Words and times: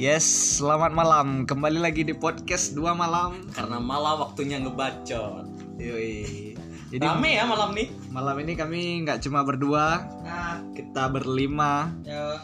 Yes, 0.00 0.24
selamat 0.56 0.96
malam. 0.96 1.44
Kembali 1.44 1.76
lagi 1.76 2.02
di 2.02 2.16
podcast 2.16 2.72
dua 2.72 2.96
malam. 2.96 3.44
Karena 3.52 3.76
malam 3.76 4.16
waktunya 4.18 4.56
ngebacot. 4.56 5.44
Yoi. 5.76 6.56
Jadi 6.90 7.04
Rame 7.04 7.30
ya 7.30 7.44
malam 7.44 7.70
nih. 7.70 7.86
malam 8.10 8.34
ini 8.40 8.56
kami 8.56 8.80
nggak 9.04 9.22
cuma 9.22 9.44
berdua, 9.44 10.02
Nah, 10.24 10.58
kita 10.72 11.06
berlima. 11.06 11.92
ya. 12.02 12.40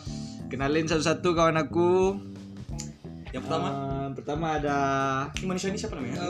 Kenalin 0.47 0.87
satu-satu 0.87 1.35
kawan 1.35 1.59
aku. 1.59 2.15
Yang 3.35 3.43
pertama, 3.43 3.69
Eh, 3.75 4.09
pertama 4.15 4.47
ada 4.55 4.79
manusia 5.43 5.67
ini 5.67 5.79
siapa 5.81 5.99
namanya? 5.99 6.23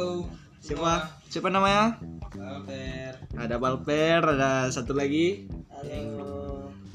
siapa? 0.65 0.93
Siapa 1.29 1.49
namanya? 1.53 2.01
Alper. 2.33 3.13
Ada 3.37 3.57
Balper, 3.59 4.21
ada 4.25 4.71
satu 4.71 4.95
lagi. 4.95 5.45
Halo. 5.69 6.36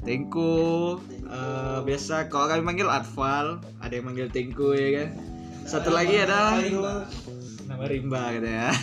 Tengku. 0.02 0.98
Eh, 1.08 1.78
biasa 1.86 2.28
kalau 2.28 2.50
kami 2.50 2.62
manggil 2.62 2.90
Atfal, 2.90 3.62
ada 3.78 3.92
yang 3.92 4.10
manggil 4.10 4.28
Tengku 4.28 4.74
ya 4.74 5.02
kan. 5.02 5.08
Satu 5.62 5.94
lagi 5.94 6.18
ada 6.18 6.58
nama 7.66 7.84
Rimba 7.86 8.34
katanya. 8.34 8.74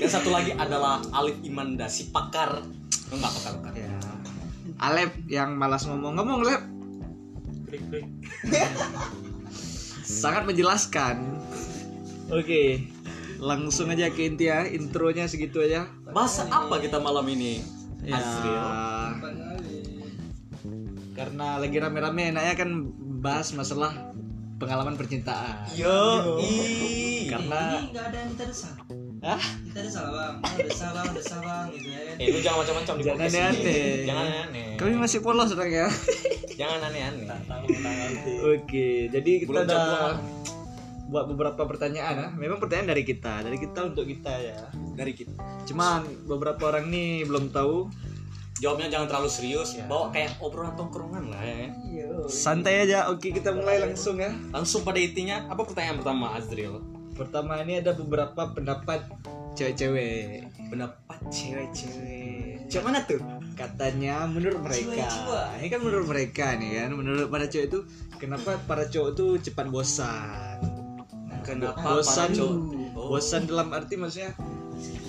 Yang 0.00 0.10
satu 0.16 0.32
lagi 0.32 0.56
adalah 0.56 1.04
Alif 1.12 1.44
Imanda, 1.44 1.84
si 1.92 2.08
pakar. 2.08 2.64
Oh, 3.12 3.16
enggak 3.20 3.32
pakar, 3.36 3.52
pakar. 3.60 3.72
Ya. 3.76 4.00
Alep 4.80 5.12
yang 5.28 5.60
malas 5.60 5.84
ngomong 5.84 6.16
ngomong 6.16 6.40
Lep 6.40 6.62
sangat 10.02 10.42
menjelaskan 10.42 11.38
oke 12.28 12.62
langsung 13.38 13.88
aja 13.94 14.10
ke 14.10 14.26
inti 14.26 14.50
ya 14.50 14.66
intronya 14.66 15.30
segitu 15.30 15.62
aja 15.62 15.86
Bahasa 16.10 16.50
apa 16.50 16.82
kita 16.82 16.98
malam 16.98 17.22
ini? 17.30 17.62
ya 18.02 18.18
Azril. 18.18 18.64
Karena 21.20 21.60
lagi 21.60 21.76
rame-rame 21.76 22.32
enaknya 22.32 22.54
kan 22.56 22.70
bahas 23.20 23.52
masalah 23.52 23.92
pengalaman 24.56 24.96
percintaan 24.96 25.68
Yo, 25.72 26.40
i. 26.40 27.28
karena 27.28 27.76
Ini 27.76 27.92
nggak 27.92 28.04
ada 28.08 28.16
yang 28.16 28.30
kita 28.32 28.44
desah. 28.48 28.72
ah 29.20 29.42
Kita 29.68 29.80
desah 29.84 30.04
bang. 30.08 30.34
Oh, 30.40 30.56
desah 30.58 30.90
bang, 30.96 31.08
desah 31.12 31.40
bang, 31.40 31.66
gitu 31.70 31.88
ya 31.88 32.00
kan. 32.02 32.14
Eh, 32.16 32.26
lu 32.28 32.38
jangan 32.40 32.58
macam-macam 32.64 32.94
di 32.96 33.02
Jangan 33.04 33.20
aneh-aneh. 33.22 33.84
Jangan 34.08 34.26
aneh. 34.48 34.68
kami 34.80 34.92
masih 34.96 35.18
polos 35.20 35.52
orang 35.52 35.68
ya 35.70 35.88
Jangan 36.56 36.78
aneh-aneh. 36.88 37.28
oke 38.40 38.88
jadi 39.12 39.32
kita 39.44 39.58
udah 39.60 40.16
buat 41.10 41.24
beberapa 41.26 41.62
pertanyaan 41.66 42.14
ah 42.16 42.30
memang 42.32 42.56
pertanyaan 42.56 42.94
dari 42.94 43.02
kita 43.02 43.42
dari 43.42 43.58
kita 43.58 43.80
untuk 43.82 44.06
kita 44.06 44.30
ya 44.30 44.56
Dari 44.96 45.12
kita. 45.12 45.36
Cuman 45.64 46.04
beberapa 46.24 46.68
orang 46.68 46.88
nih 46.88 47.24
belum 47.24 47.48
tahu. 47.50 47.88
Jawabnya 48.60 48.92
jangan 48.92 49.06
terlalu 49.08 49.30
serius, 49.32 49.72
bawa 49.88 50.12
kayak 50.12 50.36
obrolan 50.44 50.76
tongkrongan 50.76 51.32
lah 51.32 51.40
ya. 51.40 51.72
Santai 52.28 52.84
aja. 52.84 53.08
Oke, 53.08 53.32
kita 53.32 53.56
mulai 53.56 53.80
langsung 53.80 54.20
ya. 54.20 54.28
Langsung 54.52 54.84
pada 54.84 55.00
intinya, 55.00 55.48
apa 55.48 55.64
pertanyaan 55.64 56.04
pertama 56.04 56.36
Azril? 56.36 56.84
Pertama 57.16 57.56
ini 57.64 57.80
ada 57.80 57.96
beberapa 57.96 58.52
pendapat 58.52 59.08
cewek-cewek. 59.56 60.44
Pendapat 60.68 61.18
cewek-cewek. 61.32 62.68
Cewek 62.68 62.84
mana 62.84 63.00
tuh? 63.08 63.20
Katanya 63.56 64.28
menurut 64.28 64.60
mereka. 64.60 65.08
Ini 65.56 65.66
kan 65.72 65.80
menurut 65.80 66.06
mereka 66.06 66.46
nih 66.60 66.70
kan. 66.84 66.90
Menurut 66.92 67.32
para 67.32 67.48
cewek 67.48 67.66
itu 67.72 67.80
kenapa 68.20 68.60
para 68.68 68.84
cowok 68.92 69.10
tuh 69.16 69.30
cepat 69.40 69.72
bosan? 69.72 70.60
Kenapa 71.48 71.96
bosan 71.96 72.28
para 72.28 72.36
cowok? 72.36 72.56
Oh. 72.90 73.16
bosan 73.16 73.48
dalam 73.48 73.72
arti 73.72 73.94
maksudnya 73.96 74.36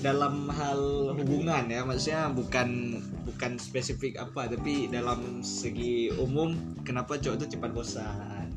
dalam 0.02 0.50
hal 0.50 1.14
hubungan 1.14 1.70
ya 1.70 1.86
maksudnya 1.86 2.28
bukan 2.34 3.00
bukan 3.24 3.62
spesifik 3.62 4.18
apa 4.18 4.50
tapi 4.50 4.90
dalam 4.90 5.46
segi 5.46 6.10
umum 6.18 6.58
kenapa 6.82 7.22
cowok 7.22 7.38
itu 7.38 7.58
cepat 7.58 7.72
bosan 7.72 8.48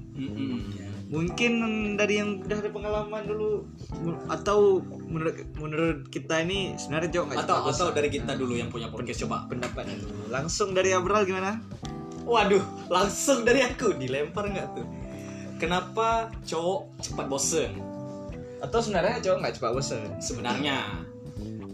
mungkin 1.12 1.52
dari 2.00 2.18
yang 2.18 2.40
udah 2.42 2.58
ada 2.58 2.70
pengalaman 2.72 3.22
dulu 3.28 3.68
atau 4.26 4.80
menurut 5.06 5.36
menurut 5.60 5.98
kita 6.08 6.42
ini 6.42 6.74
sebenarnya 6.80 7.20
cowok 7.20 7.26
nggak 7.28 7.38
Atau 7.44 7.54
cepat 7.54 7.60
atau 7.60 7.86
bosan. 7.86 7.94
dari 7.94 8.08
kita 8.10 8.32
dulu 8.34 8.54
yang 8.56 8.68
punya 8.72 8.88
podcast 8.88 9.20
coba. 9.28 9.44
pendapat 9.46 9.84
dulu 10.00 10.32
langsung 10.32 10.72
dari 10.72 10.96
Abral 10.96 11.28
gimana 11.28 11.60
Waduh, 12.24 12.88
langsung 12.88 13.44
dari 13.44 13.60
aku 13.60 14.00
dilempar 14.00 14.48
nggak 14.48 14.68
tuh? 14.72 14.88
Kenapa 15.60 16.32
cowok 16.48 16.96
cepat 17.04 17.26
bosen? 17.28 17.72
atau 18.64 18.80
sebenarnya 18.80 19.20
cowok 19.20 19.38
nggak 19.44 19.54
cepat 19.60 19.70
bosan 19.76 20.08
Sebenarnya 20.24 21.04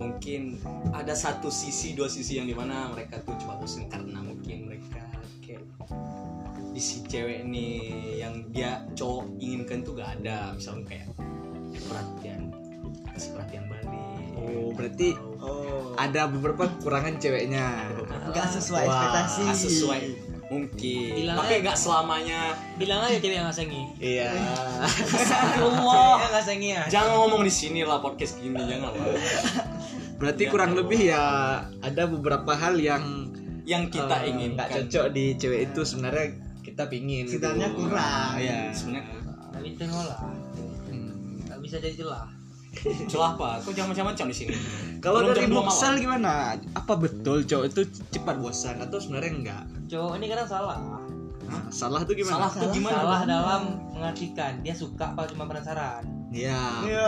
mungkin 0.01 0.57
ada 0.97 1.13
satu 1.13 1.53
sisi 1.53 1.93
dua 1.93 2.09
sisi 2.09 2.41
yang 2.41 2.49
di 2.49 2.57
mana 2.57 2.89
mereka 2.89 3.21
tuh 3.21 3.37
cepat 3.37 3.61
bosen 3.61 3.85
karena 3.93 4.25
mungkin 4.25 4.73
mereka 4.73 5.05
kayak 5.45 5.61
di 6.73 6.81
si 6.81 7.05
cewek 7.05 7.45
nih 7.45 7.77
yang 8.25 8.49
dia 8.49 8.81
cowok 8.97 9.37
inginkan 9.37 9.85
tuh 9.85 9.93
gak 10.01 10.17
ada. 10.19 10.57
Misalnya 10.57 10.85
kayak 10.89 11.07
perhatian 11.85 12.41
kasih 13.13 13.31
perhatian 13.37 13.65
balik. 13.69 14.29
Oh 14.41 14.73
berarti 14.73 15.09
Oh. 15.41 15.93
ada 16.01 16.29
beberapa 16.33 16.69
kekurangan 16.69 17.21
ceweknya. 17.21 17.93
Nggak 18.33 18.47
sesuai 18.57 18.85
Wah, 18.85 18.93
ekspektasi. 18.93 19.41
Nggak 19.45 19.61
sesuai. 19.69 20.03
Mungkin. 20.51 21.13
Bilang 21.17 21.37
tapi 21.41 21.53
nggak 21.61 21.79
selamanya. 21.79 22.41
Bilang 22.81 23.01
aja 23.05 23.17
cewek 23.21 23.37
yang 23.37 23.47
ngasengi 23.49 23.83
iya. 24.01 24.33
Allah. 25.61 26.25
nggak 26.33 26.45
sengi 26.45 26.69
ya. 26.73 26.83
jangan 26.89 27.13
ngomong 27.21 27.43
di 27.45 27.53
sini 27.53 27.85
lah 27.85 28.01
podcast 28.01 28.41
gini 28.41 28.57
jangan 28.57 28.91
lah 28.91 28.93
berarti 30.21 30.43
Ya. 30.45 30.51
kurang 30.53 30.73
lebih 30.77 31.01
ya 31.03 31.25
ada 31.81 32.03
beberapa 32.05 32.53
hal 32.53 32.77
yang 32.77 33.33
yang 33.65 33.89
kita 33.89 34.21
eh, 34.21 34.31
inginkan. 34.31 34.57
nggak 34.57 34.69
cocok 34.85 35.07
di 35.11 35.25
cewek 35.35 35.61
itu 35.67 35.81
sebenarnya 35.81 36.27
kita 36.61 36.85
pingin 36.87 37.25
gitu. 37.25 37.41
Sebenarnya 37.41 37.71
kurang. 37.73 38.31
ya 38.37 38.59
sebenarnya 38.71 39.05
nggak 39.51 39.63
bisa 39.65 39.83
ngolah 39.87 40.21
Hmm. 40.87 41.41
nggak 41.43 41.59
bisa 41.61 41.77
jadi 41.79 41.97
celah 41.97 42.27
celah 43.09 43.35
apa? 43.35 43.59
Kok 43.61 43.73
jangan 43.75 43.91
macam-macam 43.91 44.27
di 44.31 44.37
sini? 44.37 44.55
Kalau 45.01 45.27
dari 45.27 45.43
Buksal 45.45 45.99
gimana? 45.99 46.55
Apa 46.71 46.95
betul 46.95 47.43
cowok 47.43 47.67
itu 47.67 47.83
cepat 48.11 48.39
bosan 48.39 48.79
atau 48.79 48.95
sebenarnya 48.95 49.33
enggak? 49.35 49.63
Cowok 49.89 50.13
ini 50.15 50.27
kadang 50.31 50.47
salah. 50.47 50.79
Nah, 51.51 51.67
salah 51.67 52.07
tuh 52.07 52.15
gimana? 52.15 52.47
Salah 52.47 52.51
tuh 52.55 52.71
gimana? 52.71 52.95
salah 52.95 53.21
dalam 53.27 53.63
mengartikan 53.91 54.63
dia 54.63 54.71
suka 54.71 55.11
apa 55.11 55.27
cuma 55.27 55.51
penasaran 55.51 56.07
ya 56.31 56.87
Iya. 56.87 57.07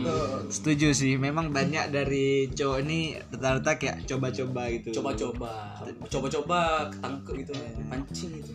Tuh. 0.00 0.48
setuju 0.48 0.96
sih 0.96 1.20
memang 1.20 1.52
banyak 1.52 1.92
dari 1.92 2.48
cowok 2.48 2.78
ini 2.88 3.20
rata-rata 3.28 3.76
kayak 3.76 4.08
coba-coba 4.08 4.72
gitu. 4.72 4.88
Coba-coba 5.00 5.76
coba-coba 6.08 6.88
ketangkep 6.88 7.34
gitu 7.44 7.52
pancing 7.92 8.30
gitu. 8.40 8.52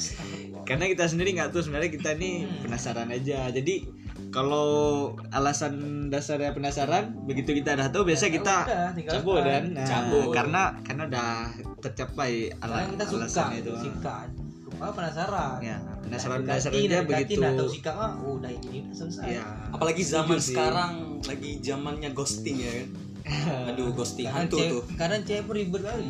Karena 0.68 0.84
kita 0.88 1.04
sendiri 1.04 1.36
nggak 1.36 1.52
tahu 1.52 1.60
sebenarnya 1.60 1.92
kita 1.92 2.10
nih 2.16 2.48
penasaran 2.64 3.12
aja. 3.12 3.52
Jadi 3.52 3.84
kalau 4.28 5.12
alasan 5.32 6.08
dasarnya 6.08 6.52
penasaran 6.52 7.12
begitu 7.24 7.54
kita 7.56 7.76
udah 7.78 7.88
tahu 7.92 8.12
biasa 8.12 8.28
kita 8.28 8.56
udah, 8.66 8.90
tinggal 8.92 9.12
cabut 9.20 9.40
dan 9.46 9.62
nah, 9.72 9.86
Cabut. 9.86 10.28
karena 10.34 10.62
karena 10.84 11.02
udah 11.08 11.30
tercapai 11.80 12.32
ala, 12.60 12.84
kita 12.92 13.04
alasannya 13.08 13.58
itu. 13.62 13.72
suka 13.78 14.16
suka 14.78 14.94
penasaran. 14.94 15.58
Ya 15.58 15.76
penasaran 16.00 16.38
Nah, 16.38 16.46
penasaran 16.46 16.72
dia 16.72 16.88
dekati, 16.88 17.06
begitu. 17.10 17.40
Nah, 17.42 17.52
tahu 17.52 17.68
sikap 17.68 17.94
mah 17.98 18.12
udah 18.22 18.50
ini 18.50 18.78
udah 18.86 18.96
selesai. 18.96 19.26
Ya 19.26 19.44
apalagi 19.74 20.02
Setuju 20.02 20.14
zaman 20.14 20.38
sih. 20.38 20.46
sekarang 20.54 20.92
lagi 21.26 21.50
zamannya 21.60 22.10
ghosting 22.14 22.56
ya. 22.62 22.70
Kan 22.72 22.88
aduh 23.74 23.92
ghosting 23.92 24.24
hantu 24.30 24.56
tuh. 24.56 24.82
kadang 24.96 25.20
cewek 25.26 25.42
pun 25.44 25.54
ribet 25.58 25.82
kali. 25.84 26.08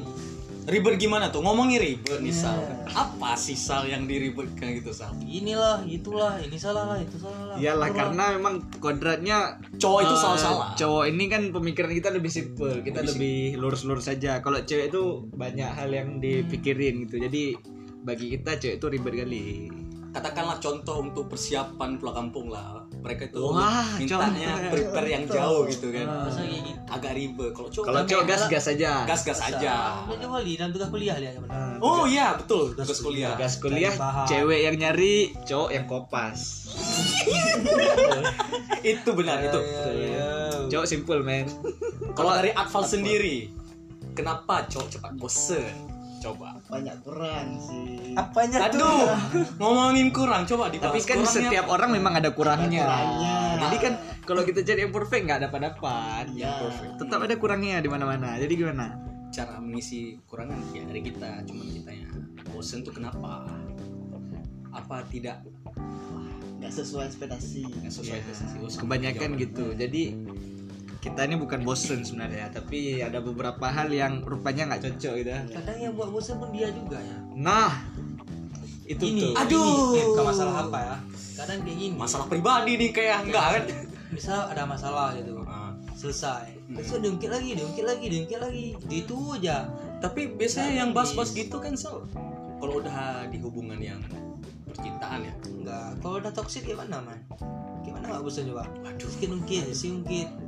Ribet 0.68 1.00
gimana 1.00 1.32
tuh? 1.32 1.40
Ngomongin 1.40 1.80
ribet 1.80 2.20
nih 2.20 2.28
Sal. 2.28 2.60
Apa 2.92 3.40
sih 3.40 3.56
Sal 3.56 3.88
yang 3.88 4.04
diribetkan 4.04 4.76
gitu 4.76 4.92
Sal? 4.92 5.16
Inilah 5.24 5.80
itulah 5.88 6.36
ini 6.44 6.60
salah 6.60 6.84
lah 6.92 7.00
itu 7.00 7.16
salah 7.16 7.40
lah. 7.48 7.56
Iyalah 7.56 7.88
karena 7.88 8.24
memang 8.36 8.68
kodratnya 8.76 9.56
cowok 9.80 10.00
itu 10.04 10.14
eh, 10.14 10.20
salah-salah. 10.20 10.68
Cowok 10.76 11.04
ini 11.08 11.24
kan 11.32 11.42
pemikiran 11.56 11.88
kita 11.88 12.12
lebih 12.12 12.28
simple, 12.28 12.84
kita 12.84 13.00
lebih 13.00 13.56
lurus-lurus 13.56 14.12
saja. 14.12 14.44
Kalau 14.44 14.60
cewek 14.60 14.92
itu 14.92 15.24
banyak 15.32 15.72
hal 15.72 15.88
yang 15.88 16.20
dipikirin 16.20 17.08
gitu. 17.08 17.16
Jadi 17.16 17.56
bagi 18.02 18.38
kita 18.38 18.56
cewek 18.56 18.76
itu 18.78 18.86
ribet 18.88 19.14
kali. 19.24 19.48
katakanlah 20.08 20.56
contoh 20.58 21.04
untuk 21.04 21.28
persiapan 21.28 22.00
pulang 22.00 22.16
kampung 22.16 22.48
lah. 22.48 22.80
Mereka 22.98 23.30
itu 23.30 23.38
Wah, 23.44 23.86
mintanya 24.00 24.66
prepare 24.72 25.08
yang 25.14 25.24
jauh 25.28 25.68
gitu 25.68 25.94
kan. 25.94 26.26
Kayak 26.32 26.64
gitu? 26.64 26.80
Agak 26.88 27.12
ribet. 27.14 27.50
Kalau 27.54 27.68
cowok 27.70 27.84
Kalau 27.86 28.00
kan 28.02 28.06
cowok 28.08 28.58
saja. 28.58 28.90
gas-gas 29.06 29.38
aja. 29.44 29.74
Dia 30.08 30.16
coba 30.24 30.36
li 30.42 30.52
dalam 30.58 30.72
tugas 30.74 30.88
kuliah 30.90 31.16
dia 31.20 31.30
gimana 31.36 31.78
oh 31.78 32.08
iya 32.08 32.34
betul. 32.34 32.74
Tugas 32.74 32.98
kuliah. 32.98 33.36
Gas 33.38 33.60
kuliah, 33.62 33.92
Cari 33.94 34.02
bahan. 34.02 34.26
cewek 34.26 34.60
yang 34.64 34.76
nyari, 34.80 35.16
cowok 35.46 35.70
yang 35.70 35.84
kopas. 35.86 36.38
itu 38.82 39.10
benar 39.14 39.38
itu. 39.44 39.60
Cowok 40.72 40.86
simple, 40.88 41.20
men. 41.22 41.46
kalau 42.18 42.34
dari 42.34 42.50
Atfal 42.50 42.82
sendiri 42.82 43.46
kenapa 44.18 44.66
cowok 44.66 44.88
cepat 44.90 45.12
bosen 45.14 45.70
coba 46.20 46.48
Banyak 46.64 46.96
kurang 47.00 47.46
sih. 47.56 48.12
apanya 48.14 48.56
aduh 48.66 49.14
ngomongin 49.56 50.08
kurang 50.10 50.42
coba 50.44 50.66
Tapi 50.66 50.76
dibahas 50.76 51.04
kan 51.04 51.16
kurangnya 51.16 51.32
setiap 51.46 51.64
apa? 51.64 51.72
orang 51.72 51.90
memang 51.92 52.12
ada 52.14 52.30
kurangnya. 52.30 52.82
kurangnya. 52.82 53.36
Jadi 53.58 53.76
kan 53.78 53.92
kalau 54.22 54.42
kita 54.42 54.60
cari 54.62 54.80
yang 54.80 54.90
perfect 54.90 55.22
nggak 55.24 55.40
dapat 55.44 55.60
dapat. 55.66 56.24
Ya. 56.32 56.52
Tetap 56.94 57.20
ada 57.20 57.34
kurangnya 57.34 57.78
di 57.78 57.88
mana-mana. 57.88 58.36
Jadi 58.36 58.52
gimana? 58.54 58.86
cara 59.28 59.60
mengisi 59.60 60.16
kurangan 60.24 60.56
ya 60.72 60.82
dari 60.82 61.04
kita 61.04 61.44
cuman 61.44 61.68
kita 61.70 61.90
ya 61.92 62.08
bosen 62.48 62.80
tuh 62.80 62.90
kenapa 62.90 63.44
apa 64.70 65.04
tidak 65.06 65.44
nggak 66.56 66.72
sesuai 66.72 67.04
ekspektasi 67.06 67.60
nggak 67.60 67.92
sesuai 67.92 68.18
ekspektasi 68.18 68.56
Oh, 68.58 68.72
kebanyakan 68.72 69.28
jawaban. 69.30 69.44
gitu 69.44 69.66
jadi 69.76 70.02
kita 70.98 71.30
ini 71.30 71.38
bukan 71.38 71.62
bosen 71.62 72.02
sebenarnya 72.02 72.50
tapi 72.50 72.98
ada 72.98 73.22
beberapa 73.22 73.70
hal 73.70 73.86
yang 73.94 74.18
rupanya 74.26 74.74
nggak 74.74 74.82
cocok 74.82 75.14
gitu. 75.22 75.30
Kadang 75.54 75.78
yang 75.78 75.92
buat 75.94 76.10
bosan 76.10 76.42
pun 76.42 76.50
dia 76.50 76.74
juga 76.74 76.98
ya. 76.98 77.18
Nah 77.38 77.70
itu 78.88 79.04
ini. 79.04 79.20
tuh. 79.30 79.32
Aduh. 79.36 79.94
ini, 79.94 80.02
bukan 80.10 80.24
masalah 80.26 80.54
apa 80.66 80.78
ya. 80.80 80.96
Kadang 81.38 81.58
kayak 81.62 81.78
gini. 81.78 81.94
Masalah 81.94 82.26
pribadi 82.26 82.72
nih 82.74 82.90
kayak 82.90 83.18
enggak 83.30 83.46
kan? 83.46 83.62
Misal 84.10 84.38
ada 84.50 84.62
masalah 84.66 85.14
gitu. 85.14 85.38
Ah. 85.46 85.70
selesai. 85.98 86.54
Hmm. 86.70 86.78
besok 86.78 86.98
diungkit 87.02 87.30
lagi 87.30 87.50
diungkit 87.58 87.84
lagi 87.86 88.06
diungkit 88.10 88.38
lagi. 88.42 88.66
Itu 88.90 89.38
aja. 89.38 89.70
Tapi 90.02 90.34
biasanya 90.34 90.70
Nah, 90.70 90.78
yang 90.82 90.90
bahas-bahas 90.94 91.30
gitu 91.34 91.58
kan 91.58 91.74
so 91.74 92.06
kalau 92.58 92.82
udah 92.82 93.26
di 93.30 93.38
hubungan 93.38 93.78
yang 93.78 94.02
percintaan 94.66 95.26
ya? 95.26 95.34
Enggak 95.46 95.90
kalau 96.02 96.18
udah 96.18 96.32
toxic 96.34 96.66
gimana 96.66 97.02
man? 97.02 97.18
Gimana 97.86 98.04
nggak 98.14 98.22
bosan 98.26 98.50
coba? 98.50 98.66
Waduh. 98.82 99.06
mungkin 99.06 99.30
ungkit 99.42 99.64
si 99.74 99.86
ungkit 99.94 100.47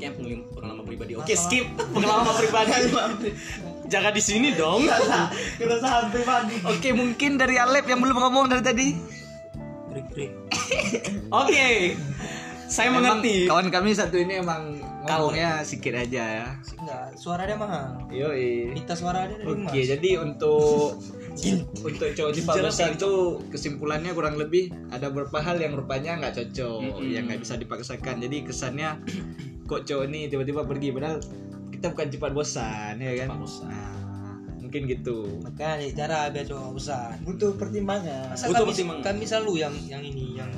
kayak 0.00 0.16
pengalaman, 0.52 0.84
pribadi. 0.84 1.12
Oke 1.16 1.32
Masalah. 1.32 1.44
skip. 1.48 1.66
Pengalaman 1.92 2.34
pribadi. 2.36 2.70
Jangan 3.92 4.12
di 4.12 4.22
sini 4.22 4.48
dong. 4.54 4.88
Keresahan 5.58 6.08
pribadi. 6.08 6.54
Oke 6.64 6.88
mungkin 6.92 7.36
dari 7.36 7.56
Alep 7.56 7.84
yang 7.86 8.00
belum 8.00 8.16
ngomong 8.16 8.48
dari 8.48 8.62
tadi. 8.62 8.88
Oke. 11.42 11.96
Saya 12.72 12.88
Memang 12.88 13.20
mengerti. 13.20 13.44
kawan 13.44 13.68
kami 13.68 13.92
satu 13.92 14.16
ini 14.16 14.40
emang 14.40 14.80
ngomongnya 15.04 15.60
sedikit 15.60 15.92
aja 15.92 16.24
ya. 16.24 16.46
Enggak 16.80 17.04
suara 17.20 17.44
dia 17.44 17.60
mahal. 17.60 18.00
Yoi. 18.08 18.72
Minta 18.72 18.96
suara 18.96 19.28
dia 19.28 19.36
dari 19.36 19.52
Oke, 19.52 19.76
mas. 19.76 19.84
jadi 19.92 20.10
untuk 20.24 20.96
untuk 21.84 22.08
cowok 22.12 22.32
cepat 22.32 22.54
bosan 22.60 22.92
itu 22.96 23.12
kesimpulannya 23.52 24.12
kurang 24.12 24.36
lebih 24.36 24.72
ada 24.88 25.12
beberapa 25.12 25.40
hal 25.40 25.60
yang 25.60 25.76
rupanya 25.76 26.16
nggak 26.16 26.32
cocok, 26.32 26.80
Mm-mm. 26.96 27.12
yang 27.12 27.28
nggak 27.28 27.44
bisa 27.44 27.60
dipaksakan. 27.60 28.24
Jadi 28.24 28.36
kesannya 28.48 28.96
kok 29.64 29.82
cowok 29.82 30.04
ini 30.06 30.26
tiba-tiba 30.26 30.62
pergi 30.62 30.88
padahal 30.90 31.18
kita 31.70 31.86
bukan 31.88 32.08
cepat 32.08 32.30
bosan 32.32 32.94
ya 32.96 33.12
kan? 33.16 33.28
Cepat 33.28 33.38
bosan. 33.38 33.68
Nah, 33.68 33.90
mungkin 34.58 34.82
gitu. 34.86 35.18
makanya 35.40 35.84
cara 35.92 36.18
biar 36.28 36.44
cowok 36.44 36.68
bosan 36.72 37.14
butuh 37.22 37.50
pertimbangan 37.54 38.30
masa 38.30 38.44
Butuh 38.46 38.62
kami, 38.62 38.70
pertimbangan. 38.72 39.02
kami 39.04 39.22
selalu 39.22 39.52
yang 39.58 39.74
yang 39.86 40.02
ini 40.02 40.26
yang 40.34 40.50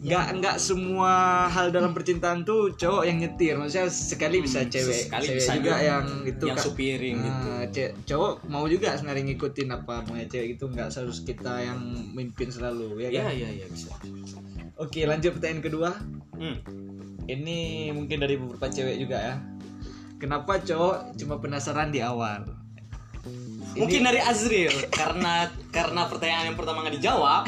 Nggak 0.00 0.26
nggak 0.34 0.56
semua 0.56 1.12
hal 1.46 1.68
dalam 1.68 1.92
percintaan 1.92 2.40
tuh 2.40 2.72
cowok 2.72 3.04
yang 3.04 3.20
nyetir. 3.20 3.52
Maksudnya 3.52 3.84
sekali 3.86 4.40
bisa 4.40 4.64
Hmm, 4.64 4.72
cewek, 4.72 4.96
sekali 4.96 5.26
cewek 5.28 5.36
bisa 5.36 5.52
juga 5.54 5.76
yang 5.76 6.04
itu 6.24 6.44
yang 6.46 6.56
Kak. 6.56 6.64
supiring 6.64 7.16
gitu 7.20 7.48
Nah, 7.50 7.64
ce- 7.68 7.92
cowok 8.06 8.32
mau 8.48 8.64
juga 8.64 8.96
sebenarnya 8.96 9.28
ngikutin 9.28 9.68
apa 9.68 10.00
maunya 10.02 10.24
cewek 10.24 10.56
itu 10.56 10.64
nggak 10.66 10.88
harus 10.88 11.18
kita 11.20 11.52
yang 11.60 11.76
mimpin 12.10 12.48
selalu 12.48 12.96
ya 12.98 13.08
ya 13.12 13.28
kan? 13.28 13.36
ya 13.36 13.48
ya 13.54 13.66
bisa 13.68 13.92
Oke 14.74 15.04
lanjut 15.04 15.36
pertanyaan 15.36 15.60
kedua 15.60 15.90
hmm. 16.32 16.56
Ini 17.30 17.58
mungkin 17.94 18.18
dari 18.18 18.34
beberapa 18.34 18.66
cewek 18.66 18.96
juga 18.98 19.18
ya. 19.22 19.34
Kenapa 20.18 20.58
cowok? 20.58 21.14
Cuma 21.14 21.38
penasaran 21.38 21.94
di 21.94 22.02
awal. 22.02 22.42
Mungkin 23.78 24.02
dari 24.02 24.18
Azril. 24.18 24.72
Karena 24.90 25.46
karena 25.70 26.10
pertanyaan 26.10 26.50
yang 26.50 26.58
pertama 26.58 26.82
nggak 26.82 26.96
dijawab 26.98 27.42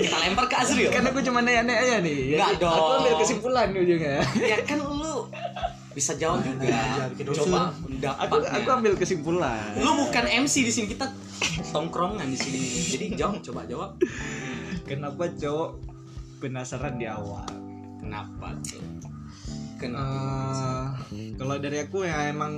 kita 0.00 0.16
lempar 0.16 0.48
ke 0.48 0.56
Azril. 0.56 0.88
Kan 0.88 1.04
aku 1.04 1.20
cuma 1.20 1.44
nanya-nanya 1.44 1.76
aja 1.84 1.96
nih. 2.00 2.40
Nggak 2.40 2.50
Jadi 2.56 2.64
Aku 2.64 2.80
dong. 2.80 2.98
ambil 3.04 3.14
kesimpulan 3.20 3.66
ujungnya. 3.76 4.16
Ya 4.40 4.58
kan 4.64 4.78
lu 4.80 5.28
bisa 5.92 6.16
jawab 6.16 6.40
juga. 6.40 6.72
ya, 6.72 7.04
coba 7.36 7.68
Aku, 8.24 8.36
aku 8.40 8.68
ambil 8.72 8.92
kesimpulan. 8.96 9.76
Lu 9.76 9.92
bukan 10.08 10.24
MC 10.24 10.64
di 10.64 10.72
sini 10.72 10.86
kita 10.88 11.12
tongkrongan 11.68 12.32
di 12.32 12.38
sini. 12.40 12.60
Jadi 12.96 13.06
jawab 13.12 13.44
coba 13.44 13.60
jawab. 13.68 13.90
Kenapa 14.88 15.28
cowok? 15.36 15.70
Penasaran 16.40 16.96
di 16.96 17.06
awal. 17.06 17.46
Kenapa 18.02 18.50
tuh 18.66 18.82
kenapa 19.82 20.62
Eh, 21.12 21.34
Kalau 21.36 21.58
dari 21.58 21.78
aku 21.82 22.06
ya 22.06 22.30
emang 22.30 22.54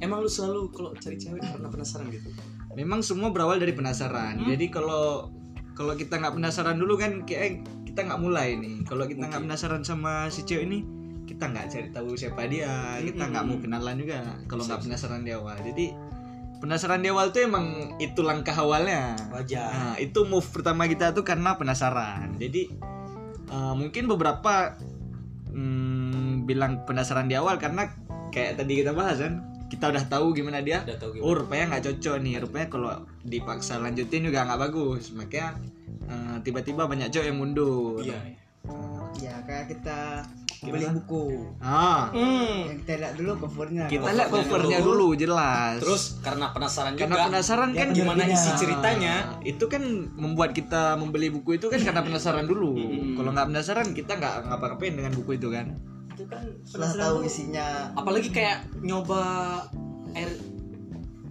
emang 0.00 0.24
lu 0.24 0.30
selalu 0.30 0.72
kalau 0.72 0.90
cari 0.96 1.16
cewek 1.18 1.42
karena 1.42 1.68
penasaran 1.68 2.06
gitu. 2.08 2.30
Memang 2.78 3.02
semua 3.02 3.34
berawal 3.34 3.58
dari 3.58 3.74
penasaran. 3.74 4.46
Jadi 4.46 4.70
kalau 4.70 5.28
kalau 5.74 5.94
kita 5.94 6.18
nggak 6.18 6.34
penasaran 6.38 6.78
dulu 6.78 6.94
kan 6.98 7.26
kayak 7.26 7.66
kita 7.84 8.06
nggak 8.06 8.20
mulai 8.22 8.54
nih. 8.56 8.86
Kalau 8.86 9.04
kita 9.04 9.26
nggak 9.28 9.42
penasaran 9.44 9.82
sama 9.82 10.30
si 10.30 10.46
cewek 10.46 10.64
ini 10.70 10.78
kita 11.28 11.50
nggak 11.50 11.66
cari 11.68 11.88
tahu 11.92 12.14
siapa 12.16 12.46
dia. 12.48 12.96
Kita 13.02 13.28
nggak 13.28 13.44
mau 13.44 13.56
kenalan 13.58 13.96
juga 13.98 14.24
kalau 14.46 14.62
nggak 14.64 14.80
penasaran 14.86 15.20
di 15.26 15.32
awal. 15.34 15.56
Jadi 15.60 15.86
penasaran 16.58 17.00
di 17.02 17.08
awal 17.10 17.30
tuh 17.30 17.42
emang 17.46 17.98
itu 17.98 18.20
langkah 18.22 18.54
awalnya. 18.54 19.18
Wajar. 19.34 19.70
Nah 19.74 19.94
itu 19.98 20.24
move 20.24 20.46
pertama 20.48 20.86
kita 20.86 21.12
tuh 21.12 21.26
karena 21.26 21.58
penasaran. 21.58 22.38
Jadi 22.38 22.70
eh, 23.50 23.74
mungkin 23.74 24.06
beberapa 24.06 24.78
hmm, 25.52 25.87
bilang 26.48 26.88
penasaran 26.88 27.28
di 27.28 27.36
awal 27.36 27.60
karena 27.60 27.92
kayak 28.32 28.56
tadi 28.56 28.80
kita 28.80 28.96
bahas 28.96 29.20
kan 29.20 29.44
kita 29.68 29.92
udah 29.92 30.04
tahu 30.08 30.32
gimana 30.32 30.64
dia. 30.64 30.80
Udah 30.88 30.96
tahu 30.96 31.10
oh 31.12 31.14
gimana 31.20 31.38
rupanya 31.44 31.64
nggak 31.76 31.84
cocok 31.92 32.16
nih 32.24 32.34
rupanya 32.40 32.66
kalau 32.72 32.92
dipaksa 33.20 33.76
lanjutin 33.76 34.24
juga 34.24 34.48
nggak 34.48 34.60
bagus. 34.64 35.12
Makanya 35.12 35.60
eh, 36.08 36.36
tiba-tiba 36.40 36.88
banyak 36.88 37.12
cowok 37.12 37.26
yang 37.28 37.38
mundur. 37.38 38.00
Iya. 38.00 38.18
Ya 39.18 39.34
kayak 39.44 39.72
kita 39.72 40.24
Gimana? 40.58 40.72
beli 40.74 40.86
buku. 40.98 41.24
Ah. 41.62 42.10
Hmm. 42.10 42.66
yang 42.66 42.78
kita 42.82 42.92
lihat 42.98 43.14
dulu 43.14 43.30
covernya. 43.46 43.84
Kita 43.86 44.10
lihat 44.10 44.28
covernya 44.32 44.78
dulu. 44.82 45.14
dulu 45.14 45.20
jelas. 45.20 45.78
Terus 45.84 46.02
karena 46.24 46.46
penasaran 46.50 46.92
juga 46.96 47.02
karena 47.06 47.16
penasaran 47.30 47.70
kan 47.76 47.88
gimana 47.94 48.22
Iya. 48.26 48.34
isi 48.34 48.50
ceritanya? 48.58 49.14
Nah, 49.22 49.40
itu 49.46 49.64
kan 49.70 49.82
membuat 50.18 50.50
kita 50.56 50.98
membeli 50.98 51.30
buku 51.30 51.60
itu 51.60 51.70
kan 51.70 51.78
karena 51.78 52.02
penasaran 52.02 52.44
dulu. 52.48 52.72
Hmm. 52.74 53.14
kalau 53.20 53.30
nggak 53.36 53.48
penasaran 53.54 53.86
kita 53.92 54.12
nggak 54.16 54.34
ngapa-ngapain 54.50 54.94
dengan 54.96 55.12
buku 55.14 55.38
itu 55.38 55.48
kan 55.52 55.76
kan 56.28 56.44
setelah 56.62 56.92
tahu 56.94 57.16
isinya. 57.24 57.92
Apalagi 57.96 58.28
kayak 58.28 58.68
nyoba 58.84 59.22
air 60.12 60.30